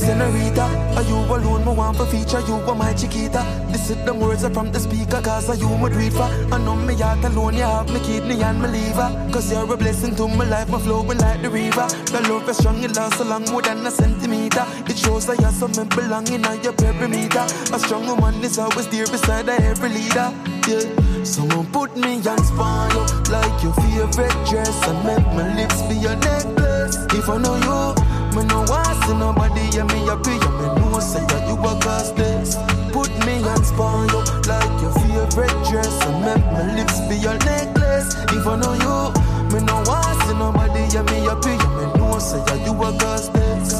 [0.00, 0.64] Senorita,
[0.96, 1.64] are you alone?
[1.66, 3.44] Me want for feature, you are my chiquita.
[3.68, 6.28] This is the words are from the speaker, cause are you my dreamer.
[6.50, 9.08] I know me heart alone, you have me kidney and me liver.
[9.30, 11.86] Cause you're a blessing to my life, my flow will like the river.
[12.12, 14.64] The love is strong, it lasts so long, more than a centimeter.
[14.88, 17.44] It shows that you're something belonging on your perimeter.
[17.74, 20.32] A strong woman is always there beside every leader.
[20.66, 25.96] Yeah, someone put me on you, like your favorite dress, and make my lips be
[25.96, 26.96] your necklace.
[27.12, 31.00] If I know you, me no want see nobody, yeah, me happy, yeah, me know
[31.00, 32.56] say that you a cause this.
[32.92, 37.36] Put me hands on you, like your favorite dress, and make my lips be your
[37.38, 38.14] necklace.
[38.30, 39.12] If I know you,
[39.52, 42.92] me no want see nobody, yeah, me happy, yeah, me know say that you a
[42.98, 43.72] cause this.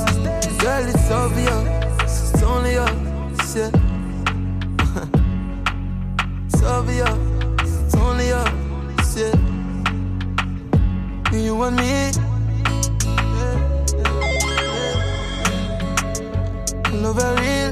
[0.60, 3.70] Girl, it's obvious, it's only us, yeah.
[6.46, 7.16] it's obvious,
[7.84, 9.34] it's only us, yeah.
[11.32, 12.29] You and me.
[17.10, 17.70] Love her real.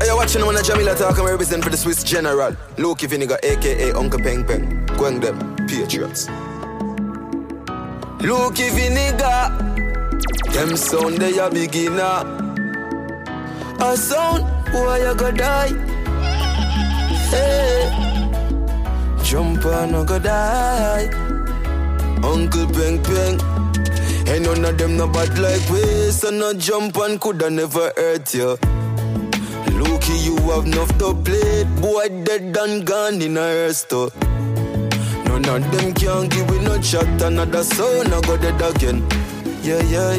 [0.00, 2.56] Hey, you watching when Jamila talk, I'm represent for the Swiss General.
[2.78, 4.86] Luke Vinegar, aka Uncle Peng Peng.
[4.96, 6.30] Going them, Patriots.
[8.22, 9.52] Luke Vinegar,
[10.50, 12.24] them sound they a beginner.
[13.80, 15.68] A sound, boy, you go die.
[17.28, 17.84] Hey,
[19.22, 21.10] jump on, no go die.
[22.24, 23.38] Uncle Peng Peng.
[24.30, 28.34] Ain't none of them no bad like we, so no jump and coulda never hurt
[28.34, 28.58] you.
[29.72, 34.10] Looky, you have enough to play, boy dead and gone in a too.
[35.24, 39.06] None of them can give we no shot, another sound I go dead again.
[39.62, 40.18] Yeah, yeah.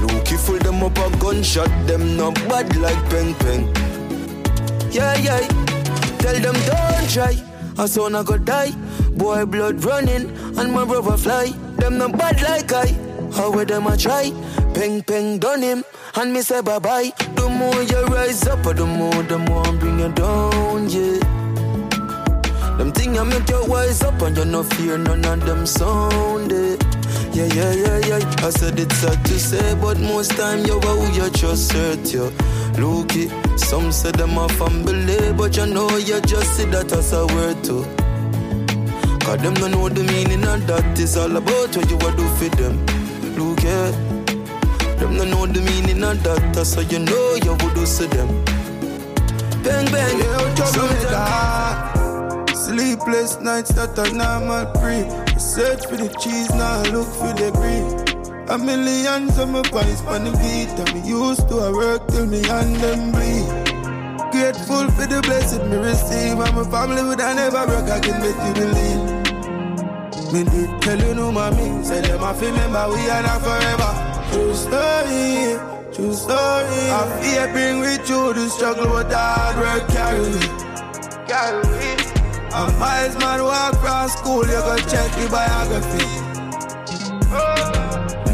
[0.00, 3.66] Looky, full them up a gunshot, them no bad like peng peng.
[4.92, 5.40] Yeah, yeah.
[6.18, 7.34] Tell them don't try,
[7.78, 8.70] a son I go die.
[9.16, 11.46] Boy blood running, and my brother fly.
[11.78, 13.03] Them no bad like I.
[13.34, 14.30] How would them a try?
[14.74, 15.84] Peng peng done him,
[16.16, 17.12] and me say bye bye.
[17.34, 21.18] The more you rise up, the more the more I'm bring you down, yeah.
[22.78, 26.52] Them thing I make you wise up and you no fear none of them sound
[26.52, 26.82] it.
[27.32, 28.46] Yeah, yeah, yeah, yeah.
[28.46, 32.12] I said it's sad to say, but most time you are who you just hurt
[32.12, 32.32] you.
[32.78, 37.12] Look it, some say them a family, but you know you just see that as
[37.12, 37.84] a word too.
[39.24, 40.98] Cause them don't know the meaning of that.
[41.00, 43.03] It's all about what you a do for them.
[43.36, 43.90] Look yeah.
[44.98, 46.64] Them don't know the meaning of that.
[46.64, 48.28] so you know you would do to them.
[49.64, 51.94] Bang bang, Yeah, sometimes.
[52.64, 55.02] Sleepless nights that are normal free.
[55.34, 57.86] I search for the cheese, now I look for the green.
[58.48, 60.70] A millions of my points on the beat.
[60.78, 63.48] And me used to I work till me and them bleed.
[64.30, 66.38] Grateful for the blessing me receive.
[66.38, 69.13] And my family would I never broke, I can make you believe.
[70.34, 70.42] Me
[70.80, 71.84] tell you no mommy.
[71.84, 73.90] Say them I feel remember we are not forever.
[74.32, 75.54] True story,
[75.94, 76.82] true story.
[76.90, 80.40] I fear bring with you the struggle, but the hard work carry me.
[81.30, 81.94] Carry me.
[82.80, 86.02] Miles man walk from school, you go check the biography.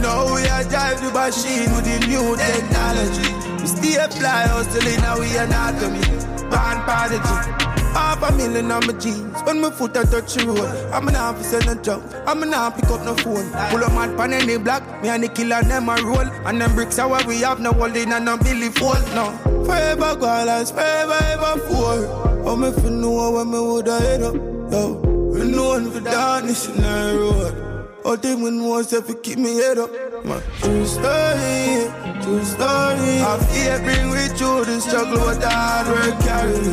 [0.01, 3.29] Now we are drive the machine with the new technology.
[3.61, 6.01] We stay fly hustling, now we anatomy.
[6.49, 7.70] Born prodigy.
[7.93, 9.43] Half a million on my jeans.
[9.43, 12.03] When my foot I touch the road, I'm an officer no joke.
[12.27, 13.51] I'm an pick up no phone.
[13.71, 14.83] Pull up mad pan any block.
[15.03, 16.29] Me and the killer them a roll.
[16.47, 19.03] And them bricks are what we have no holding and no Billy Fold.
[19.15, 19.33] No.
[19.65, 22.47] Forever last, forever ever for.
[22.47, 24.35] Oh me for know when me woulda head up.
[24.35, 24.95] Yo,
[25.33, 27.70] we known for darkness in the road.
[28.05, 29.91] All them when was if you keep me head up.
[30.25, 31.91] My true story,
[32.23, 33.21] true story.
[33.21, 36.71] I fear bring with you the struggle, what the hard work carry.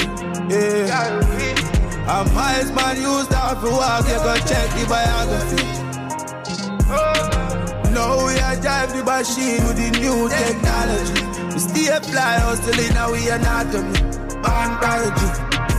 [0.50, 1.68] Yeah.
[2.08, 5.64] I'm highest man used to for walk, you go check the biography.
[7.94, 11.22] Now we are drive the machine with the new technology.
[11.54, 14.00] We stay fly hustling, now we anatomy.
[14.40, 15.30] Born prodigy,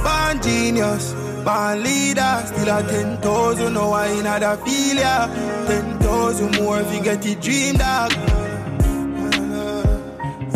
[0.04, 1.14] born genius,
[1.48, 2.42] born leader.
[2.46, 5.22] Still a 10,000, No, I in a failure.
[5.66, 8.12] 10,000 more if you get the dream, dog.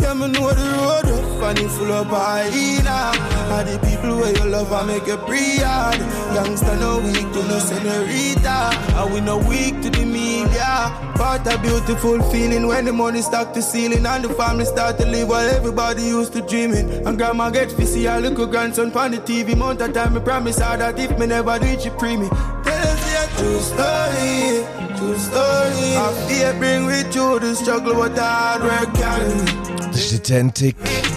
[0.01, 3.11] Yeah, me know the road it full of hyena.
[3.53, 5.99] And the people where you love I make pre hard.
[6.33, 8.71] Youngster no weak to no senorita.
[8.97, 10.91] And we no weak to the media.
[11.15, 15.05] But a beautiful feeling when the money start to ceiling and the family start to
[15.05, 16.89] live while everybody used to dreaming.
[17.05, 19.55] And grandma get to see her little grandson on the TV.
[19.57, 22.29] Mount of time, me promise her that if me never reach it, pre me.
[22.29, 24.65] Tell us a true story,
[24.97, 25.97] true story.
[25.97, 29.73] I fear bring with you the struggle, what hard me.
[29.93, 31.12] Das ist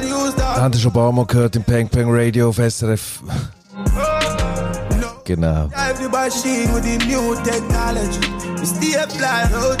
[0.00, 3.22] die Habt ihr schon ein paar Mal gehört im Peng Peng Radio auf SRF?
[5.24, 5.68] genau.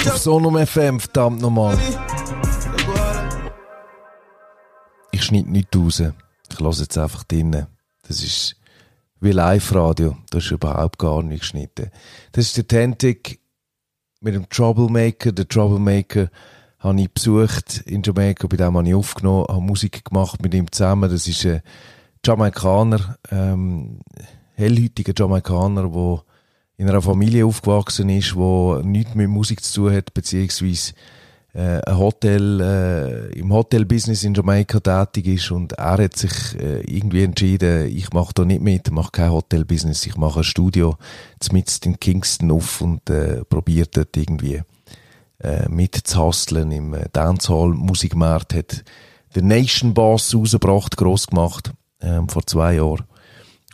[0.06, 1.78] Auf Sonum FM, verdammt nochmal.
[5.12, 6.02] Ich schneide nichts raus.
[6.50, 7.68] Ich lasse jetzt einfach drinnen.
[8.06, 8.56] Das ist
[9.20, 10.16] wie Live-Radio.
[10.30, 11.90] Das ist überhaupt gar nicht geschnitten.
[12.32, 13.40] Das ist der Tentik
[14.20, 15.32] mit dem Troublemaker.
[15.32, 16.28] Der Troublemaker
[16.82, 20.70] habe ich besucht in Jamaika, bei dem habe ich aufgenommen, habe Musik gemacht mit ihm
[20.70, 21.10] zusammen.
[21.10, 21.62] Das ist ein
[22.24, 24.00] Jamaikaner, ähm,
[24.54, 26.22] hellhäutiger Jamaikaner, der
[26.76, 30.94] in einer Familie aufgewachsen ist, wo nichts mit Musik zu tun hat, beziehungsweise
[31.54, 36.80] äh, ein Hotel, äh, im Hotelbusiness in Jamaika tätig ist und er hat sich äh,
[36.80, 40.96] irgendwie entschieden, ich mache da nicht mit, mache kein Hotelbusiness, ich mache ein Studio
[41.52, 44.62] mitten in Kingston auf und äh, probiert dort irgendwie
[45.42, 48.84] äh, mitzuhustlen im äh, Dancehall-Musikmarkt, hat
[49.34, 53.04] der Nation Boss rausgebracht, gross gemacht, ähm, vor zwei Jahren.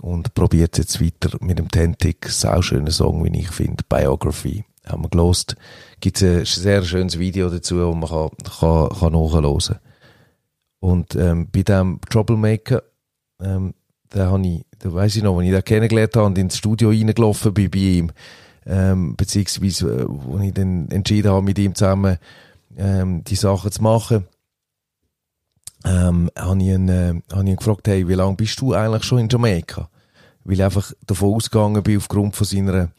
[0.01, 4.64] Und probiert jetzt weiter mit dem Tentic, sau schöner Song, wie ich finde, Biography.
[4.87, 5.57] Haben wir gelost.
[6.01, 9.79] Gibt ein sehr schönes Video dazu, wo man kann, kann, kann nachhören
[10.79, 12.85] Und, ähm, bei dem Troublemaker,
[13.43, 13.75] ähm,
[14.09, 17.53] da ich, da weiss ich noch, als ich den kennengelernt habe und ins Studio reingelaufen
[17.53, 18.12] bin bei ihm,
[18.69, 22.19] ähm, beziehungsweise, äh, wo ich dann entschieden habe, mit ihm zusammen
[22.77, 24.27] ähm, die Sachen zu machen,
[25.85, 29.05] ähm, habe ich, ihn, äh, hab ich ihn gefragt, hey, wie lange bist du eigentlich
[29.05, 29.89] schon in Jamaika?
[30.45, 32.91] Weil ich einfach davon ausgegangen bin, aufgrund von seiner,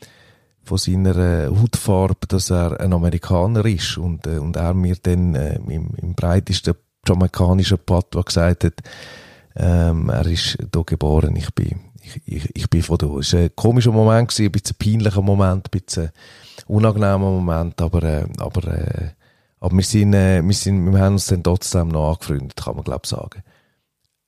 [0.64, 3.98] von seiner äh, Hautfarbe, dass er ein Amerikaner ist.
[3.98, 6.76] Und, äh, und er mir dann äh, im, im breitesten
[7.08, 8.82] jamaikanischen Patois gesagt hat,
[9.56, 11.80] ähm, er ist hier geboren, ich bin,
[12.16, 13.08] ich, ich, ich bin von da.
[13.20, 16.10] Es war ein komischer Moment, gewesen, ein bisschen peinlicher Moment, ein bisschen
[16.68, 19.10] unangenehmer Moment, aber, äh, aber, äh,
[19.60, 22.84] aber wir sind, äh, wir sind, wir haben uns dann trotzdem noch angefreundet, kann man
[22.84, 23.44] glaube sagen.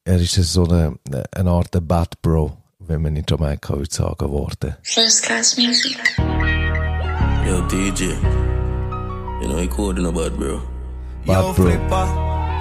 [0.04, 0.96] Er ist so eine,
[1.36, 4.76] eine Art Bad Bro, wenn man in Jamaika würde sagen, geworden.
[4.84, 5.98] First class music.
[7.48, 8.16] Yo, DJ.
[9.42, 10.62] You know, he cool in about, bro.
[11.26, 11.66] Bad Yo, Bro.
[11.66, 12.08] flipper.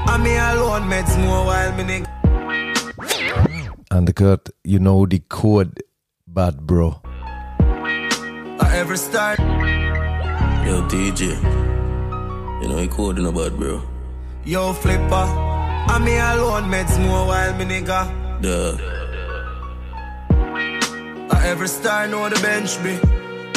[0.07, 3.60] I'm me alone, meds more while me nigga.
[3.91, 5.83] Habt ihr gehört, you know the code,
[6.27, 7.01] bad bro.
[8.61, 9.39] I ever start.
[10.67, 11.37] Yo, DJ.
[12.63, 13.83] You know, he coding about, bro.
[14.45, 15.27] Yo, flipper.
[15.89, 18.07] I'm me alone, meds more while me nigga.
[18.41, 18.77] Duh.
[21.31, 22.99] I ever star know the bench me.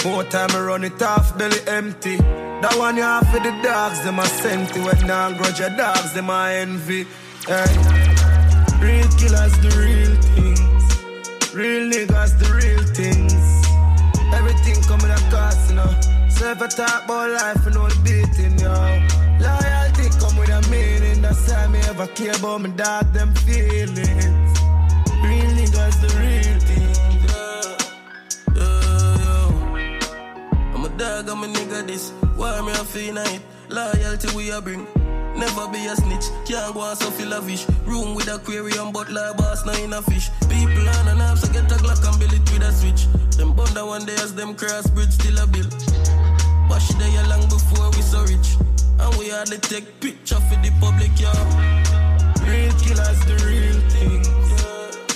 [0.03, 2.17] More time I run it off, belly empty.
[2.17, 4.84] That one you have for the dogs, them a sent you.
[4.84, 7.05] When now grudge your dogs, them a envy.
[7.45, 8.12] Hey.
[8.82, 10.84] Real killers, the real things.
[11.53, 13.34] Real niggas, the real things.
[14.34, 15.91] Everything coming at cost, you know.
[16.30, 18.74] So if I talk about life, you know the beating, yo.
[19.39, 21.21] Loyalty come with a meaning.
[21.21, 24.51] That's why me ever care about my dog, them feelings.
[25.24, 26.93] Real niggas, the real things.
[30.74, 32.11] I'm a dog, I'm a nigga this.
[32.36, 33.41] Why me a feel night?
[33.69, 34.88] Loyalty we a bring.
[35.36, 37.65] Never be a snitch, can't go on so feel a fish.
[37.86, 40.29] Room with aquarium, but like boss, now in a fish.
[40.49, 43.07] People on and off, so get a Glock and build it with a switch.
[43.38, 45.65] Them bunda one day as them cross bridge still a bill.
[46.69, 48.57] Wash it there long before we so rich.
[48.99, 51.34] And we hardly take picture for the public, yeah.
[52.45, 54.27] Real killers, the real things.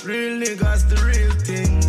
[0.04, 1.86] Real niggas, the real things.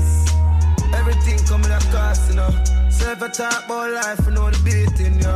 [0.94, 2.50] Everything coming at cost, you know.
[2.92, 5.34] So about life, you know the beating, yo.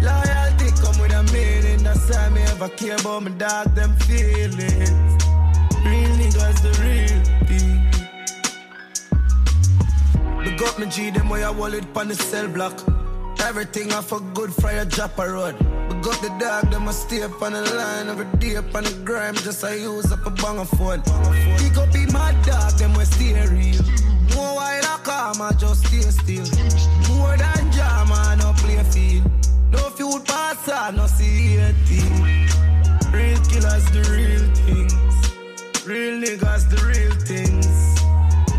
[0.00, 1.59] Loyalty come with a meaning.
[2.10, 4.90] Why me ever care about my dog, them feelings.
[5.86, 7.80] Real niggas, the real thing.
[10.44, 12.82] Big up me G, them way I wallet on the cell block.
[13.42, 15.56] Everything off a good fire drop a road.
[15.58, 18.84] Big up the dog, them a stay up on the line every day up on
[18.84, 19.34] the grime.
[19.36, 21.02] Just I use up a banger phone.
[21.58, 23.82] Pick up be my dog, them we stay real.
[24.34, 26.99] More while I come, I just stay still.
[30.00, 32.22] Fuel pass, I no see a thing.
[33.12, 34.94] Real killers, the real things.
[35.86, 37.68] Real niggas, the real things.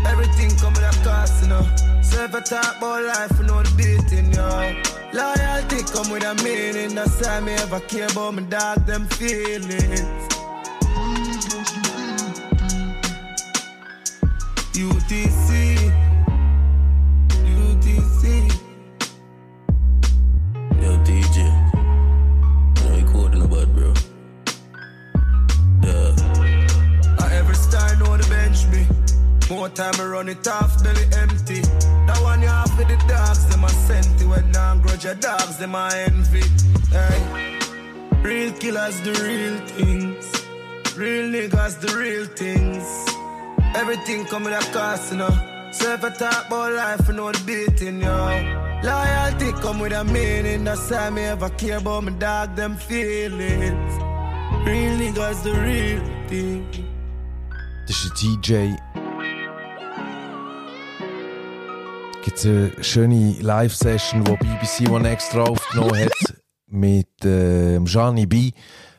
[0.06, 1.66] Everything coming at cost, you know.
[2.00, 4.46] So if I talk about life, you know the beating, yo.
[5.12, 6.94] Loyalty come with a meaning.
[6.94, 10.28] That's why me ever care about my dog, them feelings.
[14.74, 16.01] UTC.
[29.74, 31.60] Time I run it off, belly empty.
[32.06, 33.72] That one you have for the dogs, them a.
[34.28, 36.42] When grudge your dogs, them a envy.
[36.90, 37.58] Hey.
[38.22, 40.24] Real killers, the real things.
[40.96, 42.84] Real niggas, the real things.
[43.74, 45.30] Everything coming at cost, you know.
[45.72, 48.80] So if I talk about life, you know the beating, yo.
[48.84, 50.64] Loyalty come with a meaning.
[50.64, 53.92] That's why me ever care about my dog, them feelings.
[54.66, 56.66] Real niggas, the real thing.
[57.88, 58.12] Ist ein
[58.42, 58.91] DJ.
[62.22, 66.34] Gibt eine schöne Live-Session, die BBC One extra aufgenommen hat
[66.68, 68.52] mit äh, Gianni B.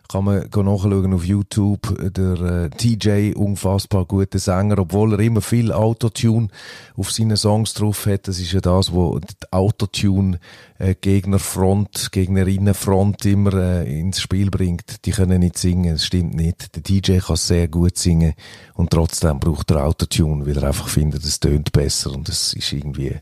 [0.09, 2.13] Kann man nachschauen auf YouTube.
[2.13, 6.49] Der äh, TJ, unfassbar guter Sänger, obwohl er immer viel Autotune
[6.95, 8.27] auf seinen Songs drauf hat.
[8.27, 10.39] Das ist ja das, wo die Autotune
[10.77, 15.05] äh, Gegnerinnenfront immer äh, ins Spiel bringt.
[15.05, 16.75] Die können nicht singen, das stimmt nicht.
[16.75, 18.33] Der DJ kann sehr gut singen
[18.75, 22.71] und trotzdem braucht er Autotune, weil er einfach findet, es tönt besser und es ist
[22.73, 23.15] irgendwie,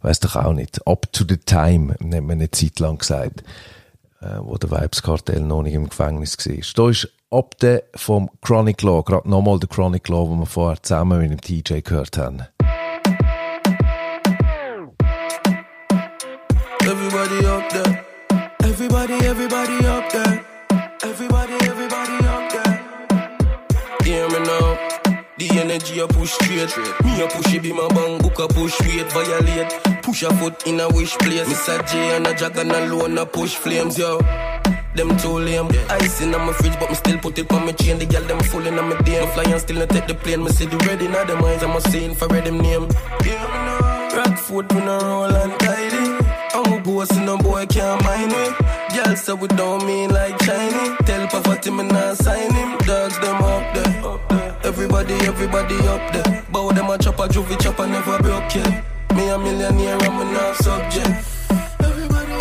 [0.00, 3.44] weiß doch auch nicht, up to the time, hat man eine Zeit lang gesagt
[4.22, 6.84] äh, wo der Vibes Kartell noch nicht im Gefängnis war.
[6.84, 10.82] Da ist ab der vom Chronic Law, gerade nochmal der Chronic Law, den wir vorher
[10.82, 12.42] zusammen mit dem TJ gehört haben.
[16.84, 18.04] Everybody up there.
[18.64, 20.44] Everybody, everybody up there.
[21.04, 22.80] Everybody, everybody up there.
[24.04, 24.76] Hear me now.
[25.38, 26.76] The energy I push straight.
[27.04, 29.91] Me a push it be my bang book a push weight violate.
[30.02, 31.48] Push a foot in a wish place.
[31.48, 31.78] Mr.
[31.88, 34.18] J and a and alone a push flames yo.
[34.96, 35.68] Them too lame.
[35.90, 37.98] Ice in my fridge, but me still put it on my chain.
[37.98, 39.32] The girl them full in my DM.
[39.32, 40.42] Fly and still not take the plane.
[40.42, 41.62] Me see the red in them eyes.
[41.62, 42.88] I'm a saying for red them name.
[43.22, 44.10] Me now.
[44.16, 46.26] Rock foot when I roll and tidy.
[46.52, 48.44] I'm a boss and no boy can't mind me.
[48.96, 50.98] Girl say we don't mean like Chinese.
[51.06, 52.76] Tell poverty me not sign him.
[52.78, 54.04] Dogs them up there.
[54.04, 54.56] Up there.
[54.64, 56.42] Everybody, everybody up there.
[56.50, 58.91] Bow them a chop a juvie chop a never broke yet.
[59.14, 61.08] Me a millionaire, I'm a not subject.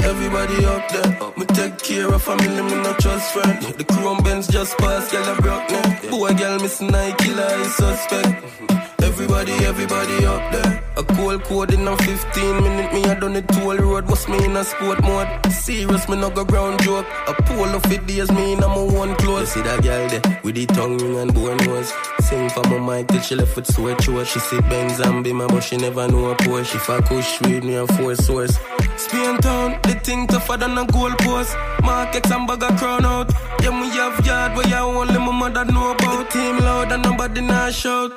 [0.03, 3.61] Everybody up there, me take care of family, me not trust friend.
[3.77, 6.09] The chrome Benz just passed, girl a broke neck.
[6.09, 8.80] Boy, girl missing night killer is suspect.
[9.03, 10.83] Everybody, everybody up there.
[10.97, 14.43] A cold code in a 15 minute, me I done it toll road, bust me
[14.43, 15.27] in a sport mode.
[15.51, 17.05] Serious, me no go ground joke.
[17.27, 19.55] A polo fit days, me in a my one clothes.
[19.55, 21.91] You See that girl there, with the tongue ring and bone nose.
[22.21, 24.27] Sing for my mic till she left with sore throat.
[24.27, 26.75] She see Benz and be my but she never know a Porsche.
[26.75, 28.57] If I kush with me a four source.
[28.97, 31.55] Spain town, the thing tougher than a goal post.
[31.81, 33.31] Markets and bag a crown out.
[33.63, 36.29] Yeah, me have yard where you only my mother know about.
[36.29, 38.11] Team loud and nobody not shout.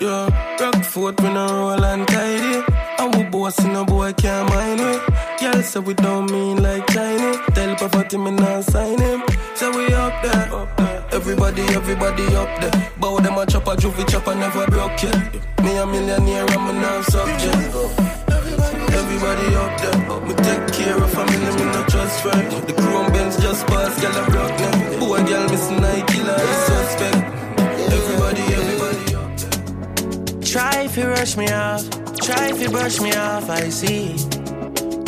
[0.00, 2.64] Yeah, rock foot when I roll and tidy.
[2.98, 4.98] Our boss and a boy can't mind me.
[5.38, 7.36] Girl say we don't mean like Chinese.
[7.52, 9.22] Tell Papa me not sign him.
[9.54, 11.04] So we up there, up there.
[11.12, 12.90] Everybody, everybody up there.
[12.98, 15.34] Bow them a chop a juvie chop a never broke yet.
[15.62, 17.56] Me a millionaire, I'm a non subject.
[18.96, 22.50] Everybody up there, me take care of family, me not trust friend.
[22.66, 24.98] The chrome Benz just pass, girl a broke now.
[24.98, 26.69] Boy, girl missing Nike, like
[30.50, 34.16] Try if you rush me off, try if you brush me off, I see.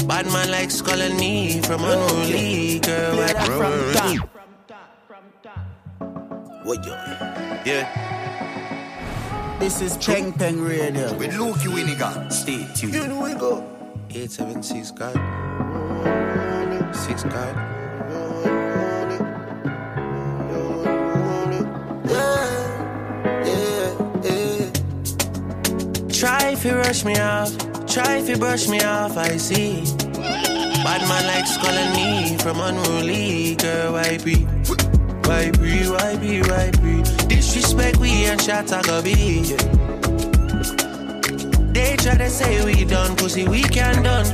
[0.06, 3.16] Bad man like skull and knee from unruly girl.
[3.16, 4.28] Where from top.
[6.62, 6.92] What yo?
[7.66, 7.88] Yeah.
[9.58, 11.12] This is Peng Peng Radio.
[11.18, 12.30] With Luke Winiga.
[12.30, 12.94] Stay tuned.
[12.94, 13.64] You know we go.
[14.10, 15.16] 876 God.
[16.94, 17.81] 6 God.
[26.22, 27.50] Try if you rush me off,
[27.88, 29.82] try if you brush me off, I see.
[30.14, 34.44] Bad man like calling me from unruly girl, why be?
[35.26, 37.02] Why be, why be, why be?
[37.26, 39.42] Disrespect we and shot I be.
[41.72, 44.26] They try to say we done, pussy we can done.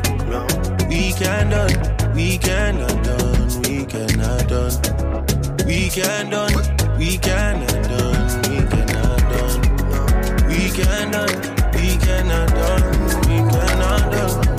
[0.91, 5.65] We can done, we cannot done, we cannot done.
[5.65, 6.53] We can done,
[6.99, 10.49] we cannot done, we cannot done.
[10.49, 12.85] We can done, we cannot done,
[13.29, 14.59] we cannot done.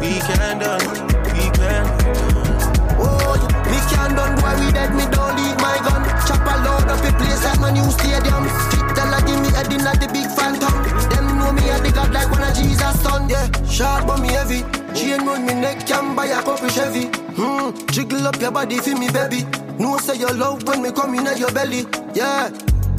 [0.00, 0.86] We can done,
[1.34, 1.84] we can
[2.98, 3.36] Oh,
[3.68, 6.02] me can done, boy, we dead, me don't leave my gun.
[6.26, 8.44] Chop a load up a place like my new stadium.
[8.70, 10.72] Fit her give me in at the big phantom.
[11.10, 13.46] Them know me at the god like one of Jesus' son, yeah.
[13.64, 14.64] Sharp but me heavy.
[14.94, 17.06] Chain round me neck, can buy a couple Chevy.
[17.36, 19.46] Hmm, jiggle up your body for me, baby.
[19.78, 22.50] No say your love when me come in at your belly, yeah.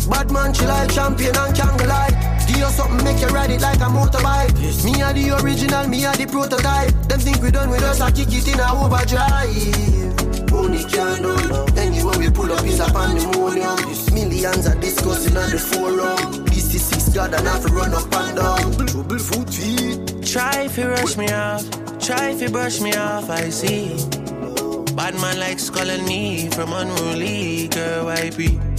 [0.09, 2.20] Bad man, chill like champion and can't lie.
[2.61, 4.53] Give you something, make you ride it like a motorbike.
[4.85, 6.93] Me are the original, me are the prototype.
[7.09, 9.49] Them think we done with us, I kick it in a overdrive.
[10.51, 11.79] Money can't done.
[11.79, 13.81] Anywhere we pull up is a pandemonium.
[14.13, 16.45] Millions are discussing on the forum.
[16.53, 18.85] This is six God and have to run up and down.
[18.85, 20.23] Trouble foot feet.
[20.23, 21.65] Try if you rush me off,
[21.97, 23.95] try if you brush me off, I see.
[24.93, 28.70] Bad man like skull and knee from unruly girl, I be?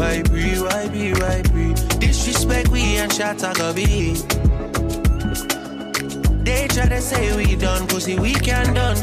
[0.00, 1.74] Why be, why be, why be?
[1.98, 4.14] Disrespect we and I go be.
[6.42, 8.96] They try to say we done, pussy we can done.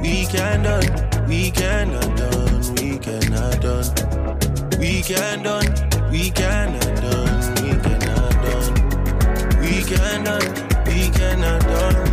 [0.00, 4.78] We can done, we cannot done, we cannot done.
[4.78, 5.68] We can done,
[6.10, 8.74] we cannot done, we cannot done.
[9.60, 12.07] We can done, we cannot done,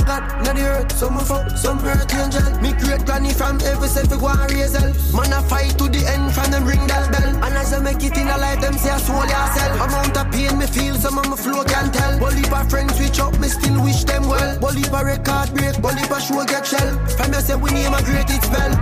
[0.00, 0.92] I got not the earth.
[0.92, 2.48] Some fuck, some earth angel.
[2.60, 4.92] Me great granny from every self go and raise hell.
[5.12, 7.28] Man I fight to the end from them ring that bell.
[7.44, 9.76] And as I make it in a life, them say I soul yourself.
[9.80, 12.18] Amount of pain me feel, some of my flow can tell.
[12.18, 14.58] Bully for friends switch up, me still wish them well.
[14.58, 16.90] Bully for record break, bully for show get shell.
[17.16, 18.72] From you say we name a great it spell.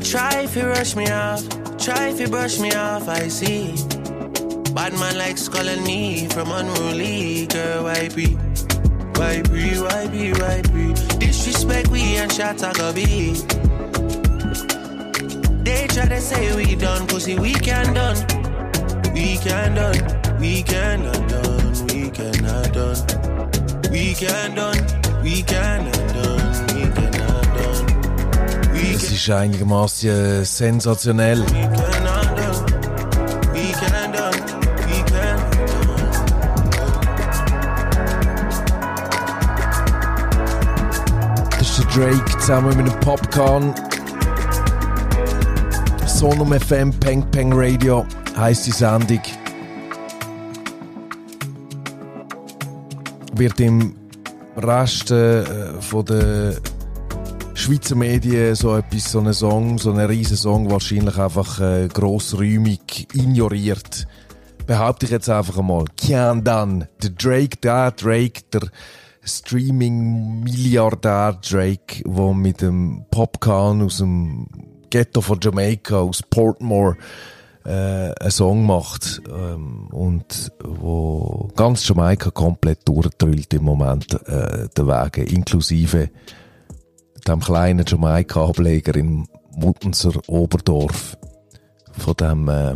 [0.00, 1.42] Try if you rush me off,
[1.78, 3.74] try if you brush me off, I see.
[4.74, 8.47] Bad man like skull and knee from unruly girl, why be?
[9.18, 10.94] Why be, why be, why be?
[11.18, 13.34] Disrespect we and shot I go be.
[15.64, 18.16] They try to say we done, pussy we can done.
[19.12, 23.90] We can done, we cannot done, we cannot done.
[23.90, 24.78] We can done,
[25.24, 28.72] we cannot done, we cannot done.
[28.72, 31.44] We Das ist einigermaßen äh, sensationell.
[31.44, 32.27] Can we
[41.98, 43.74] Drake zusammen mit dem Popcorn.
[46.06, 49.20] Sonum FM Peng Peng Radio heisst die Sendung.
[53.34, 53.96] Wird im
[54.56, 55.42] Rest äh,
[55.80, 56.58] von der
[57.54, 63.08] Schweizer Medien so etwas, so einen Song, so einen riesen Song wahrscheinlich einfach äh, grossräumig
[63.12, 64.06] ignoriert.
[64.68, 65.86] behaupte ich jetzt einfach einmal.
[65.96, 68.68] Kian dann, der Drake, der Drake, der
[69.28, 74.48] Streaming-Milliardär Drake, der mit dem Popcan aus dem
[74.90, 76.96] Ghetto von Jamaika, aus Portmore,
[77.64, 84.86] äh, einen Song macht ähm, und wo ganz Jamaika komplett durchdrüllt im Moment äh, der
[84.86, 86.08] Wege, inklusive
[87.26, 91.18] dem kleinen Jamaika-Ableger in Muttenser Oberdorf
[91.92, 92.74] von dem äh,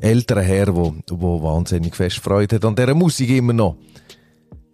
[0.00, 3.76] älteren Herr, wo, wo wahnsinnig fest Freude hat an dieser Musik immer noch.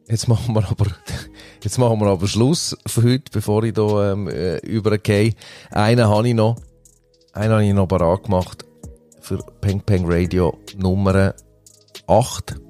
[0.09, 0.87] Jetzt machen wir aber,
[1.63, 5.35] jetzt machen wir aber Schluss für heute, bevor ich hier ähm, äh, übergehe.
[5.71, 6.57] Einen habe ich noch,
[7.33, 8.65] einen habe ich noch parat gemacht
[9.21, 11.35] für Peng Peng Radio Nummer
[12.07, 12.61] 8,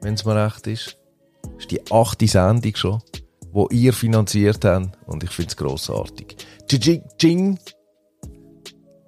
[0.00, 0.96] wenn es mir recht ist.
[1.42, 3.02] Das ist die achte Sendung schon,
[3.50, 6.36] wo ihr finanziert habt und ich finde es grossartig.
[6.70, 7.58] Jing, Jing,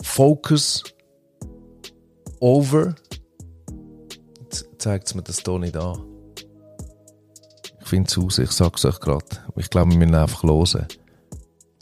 [0.02, 0.82] Focus,
[2.40, 2.96] Over.
[4.40, 6.11] Jetzt zeigt es mir das hier nicht an.
[7.92, 9.26] Ich finde es aus, ich sage es euch gerade.
[9.56, 10.86] Ich glaube, wir müssen einfach hören.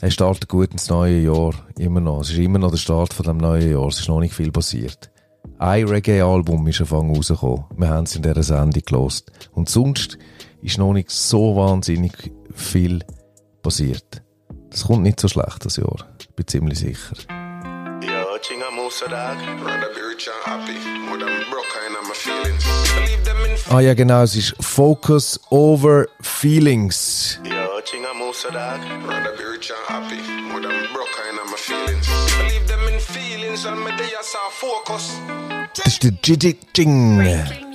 [0.01, 2.23] Er startet gut ins neue Jahr, immer noch.
[2.23, 4.51] Es ist immer noch der Start von dem neuen Jahr, es ist noch nicht viel
[4.51, 5.09] passiert.
[5.61, 7.67] Ein Reggae-Album ist Anfang rausgekommen.
[7.77, 9.31] Wir haben es in dieser Sendung gelost.
[9.53, 10.19] Und sonst
[10.63, 13.05] ist noch nicht so wahnsinnig viel
[13.63, 14.25] passiert.
[14.69, 16.09] Das kommt nicht so schlecht, das Jahr.
[16.19, 17.40] Ich bin ziemlich sicher.
[18.41, 19.39] Yo, Chinga Musa Dog.
[19.63, 20.79] Rather be rich and happy.
[21.01, 22.65] More than broke in my feelings.
[22.95, 27.39] Believe them in Ah ja, genau, es ist Focus over Feelings.
[27.45, 28.81] Yo, Chinga Musa Dog.
[29.07, 30.21] Rather be rich and happy.
[30.49, 32.07] More than broke in my feelings.
[32.39, 35.21] Believe them in feelings and me they are focus.
[35.75, 37.70] Das ist der Gigi Jing.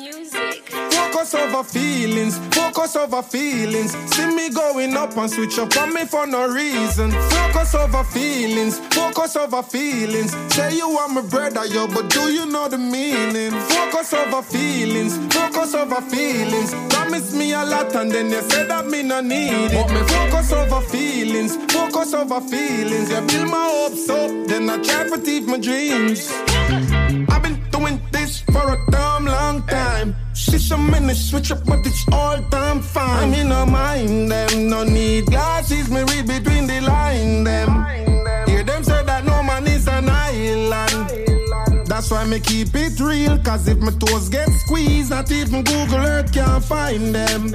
[1.26, 3.94] Focus over feelings, focus over feelings.
[4.14, 7.10] See me going up and switch up on me for no reason.
[7.10, 10.36] Focus over feelings, focus over feelings.
[10.54, 13.50] Say you are my brother, yo, but do you know the meaning?
[13.50, 16.76] Focus over feelings, focus over feelings.
[16.94, 19.90] Promise me a lot and then you say that me no need it.
[19.90, 23.10] Me focus over feelings, focus over feelings.
[23.10, 26.30] You build my hopes up, then I try to thief my dreams.
[27.32, 30.16] I've been doing this for a damn long time.
[30.56, 33.32] See some minutes switch up, but it's all time fine.
[33.32, 35.90] Me no mind them, no need glasses.
[35.90, 37.86] Me read between the line them.
[38.48, 41.88] Hear them say that no man is an island.
[41.88, 43.38] That's why me keep it real.
[43.40, 47.54] Cause if my toes get squeezed, not even Google Earth can find them.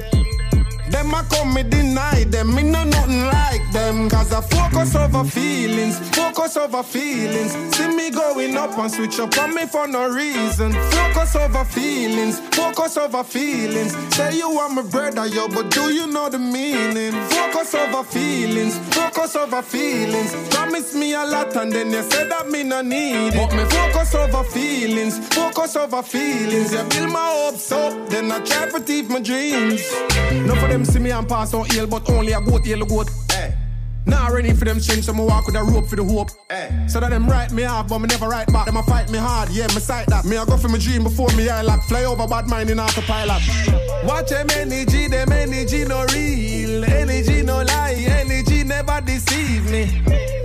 [1.01, 4.07] Them I come me deny them, me no nothing like them.
[4.07, 7.53] Cause I focus over feelings, focus over feelings.
[7.75, 10.71] See me going up and switch up on me for no reason.
[10.73, 13.95] Focus over feelings, focus over feelings.
[14.15, 17.13] Say you are my brother, yo, but do you know the meaning?
[17.31, 20.35] Focus over feelings, focus over feelings.
[20.53, 23.33] Promise me a lot and then you say that me no need it.
[23.33, 26.71] But me focus over feelings, focus over feelings.
[26.71, 29.81] You build my hopes up, then I try to thief my dreams.
[30.45, 33.09] No for them see me and pass on ill, but only a goat, yellow goat.
[33.31, 33.33] Eh.
[33.33, 33.57] Hey.
[34.05, 36.29] Now ready for them strings, so me walk with a rope for the hope.
[36.49, 36.85] Hey.
[36.87, 38.65] So that them write me off, but me never write back.
[38.65, 40.25] Them a fight me hard, yeah, me sight that.
[40.25, 41.83] Me a go for my dream before me eye lock.
[41.83, 43.41] Fly over bad mind in autopilot.
[44.03, 46.83] Watch them energy, them energy no real.
[46.83, 49.85] Energy no lie, energy never deceive me.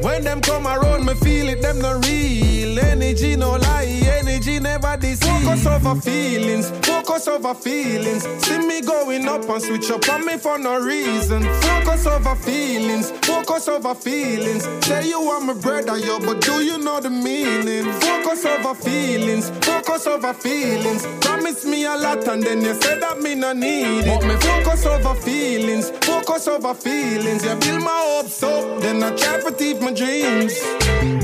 [0.02, 2.78] When them come around, me feel it, them no real.
[2.78, 3.86] Energy no lie,
[4.20, 5.32] energy never deceive.
[5.32, 5.44] Me.
[5.44, 8.24] Focus over feelings, focus over feelings.
[8.44, 11.42] See me going up and switch up on me for no reason.
[11.62, 14.64] Focus over feelings, focus over feelings.
[14.84, 17.90] Say you are my brother, yo, but do you know the meaning?
[18.00, 21.06] Focus over feelings, focus over feelings.
[21.20, 24.06] Promise me a lot and then you say that me no need it.
[24.06, 27.44] But me focus over feelings, focus over feelings.
[27.44, 31.15] You build my hopes up, then I try to thief my dreams.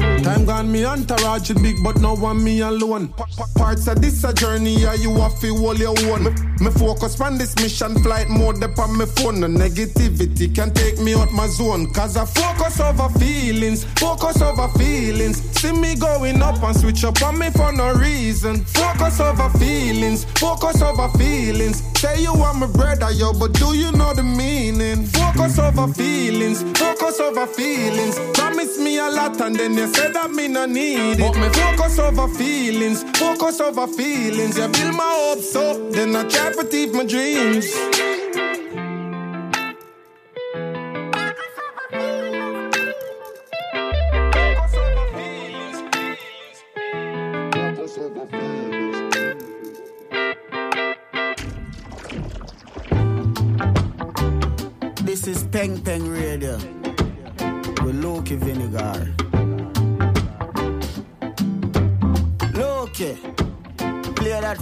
[0.42, 3.08] Time gone, me entourage big, but no one me alone.
[3.08, 6.24] Pa- pa- Parts of this a journey, yeah, you have to hold your own.
[6.24, 6.30] Me,
[6.60, 9.38] me focus on this mission, flight mode up on my phone.
[9.40, 11.92] No negativity can take me out my zone.
[11.92, 15.42] Cause I focus over feelings, focus over feelings.
[15.60, 18.64] See me going up and switch up on me for no reason.
[18.64, 21.82] Focus over feelings, focus over feelings.
[22.00, 25.06] Say you are my brother, yo, but do you know the meaning?
[25.06, 28.18] Focus over feelings, focus over feelings.
[28.34, 31.18] Promise me a lot and then you say that me no need it.
[31.18, 34.56] But me focus over feelings, focus over feelings.
[34.58, 37.72] You build my hopes up, then I try to thief my dreams.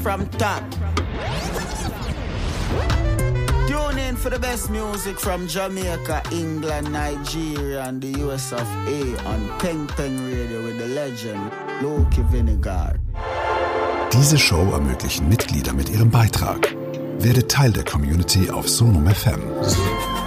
[0.03, 0.63] From top.
[3.69, 9.17] Tune in for the best music from Jamaica, England, Nigeria, and the US of A
[9.27, 11.41] on Peng Peng Radio with the legend
[11.83, 12.99] Loki Vinegar.
[14.13, 16.75] Diese Show ermöglichen Mitglieder mit ihrem Beitrag.
[17.19, 19.41] Werde Teil der Community auf Sonum FM.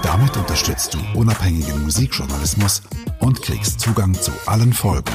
[0.04, 2.84] Damit unterstützt du unabhängigen Musikjournalismus
[3.20, 5.14] und kriegst Zugang zu allen Folgen.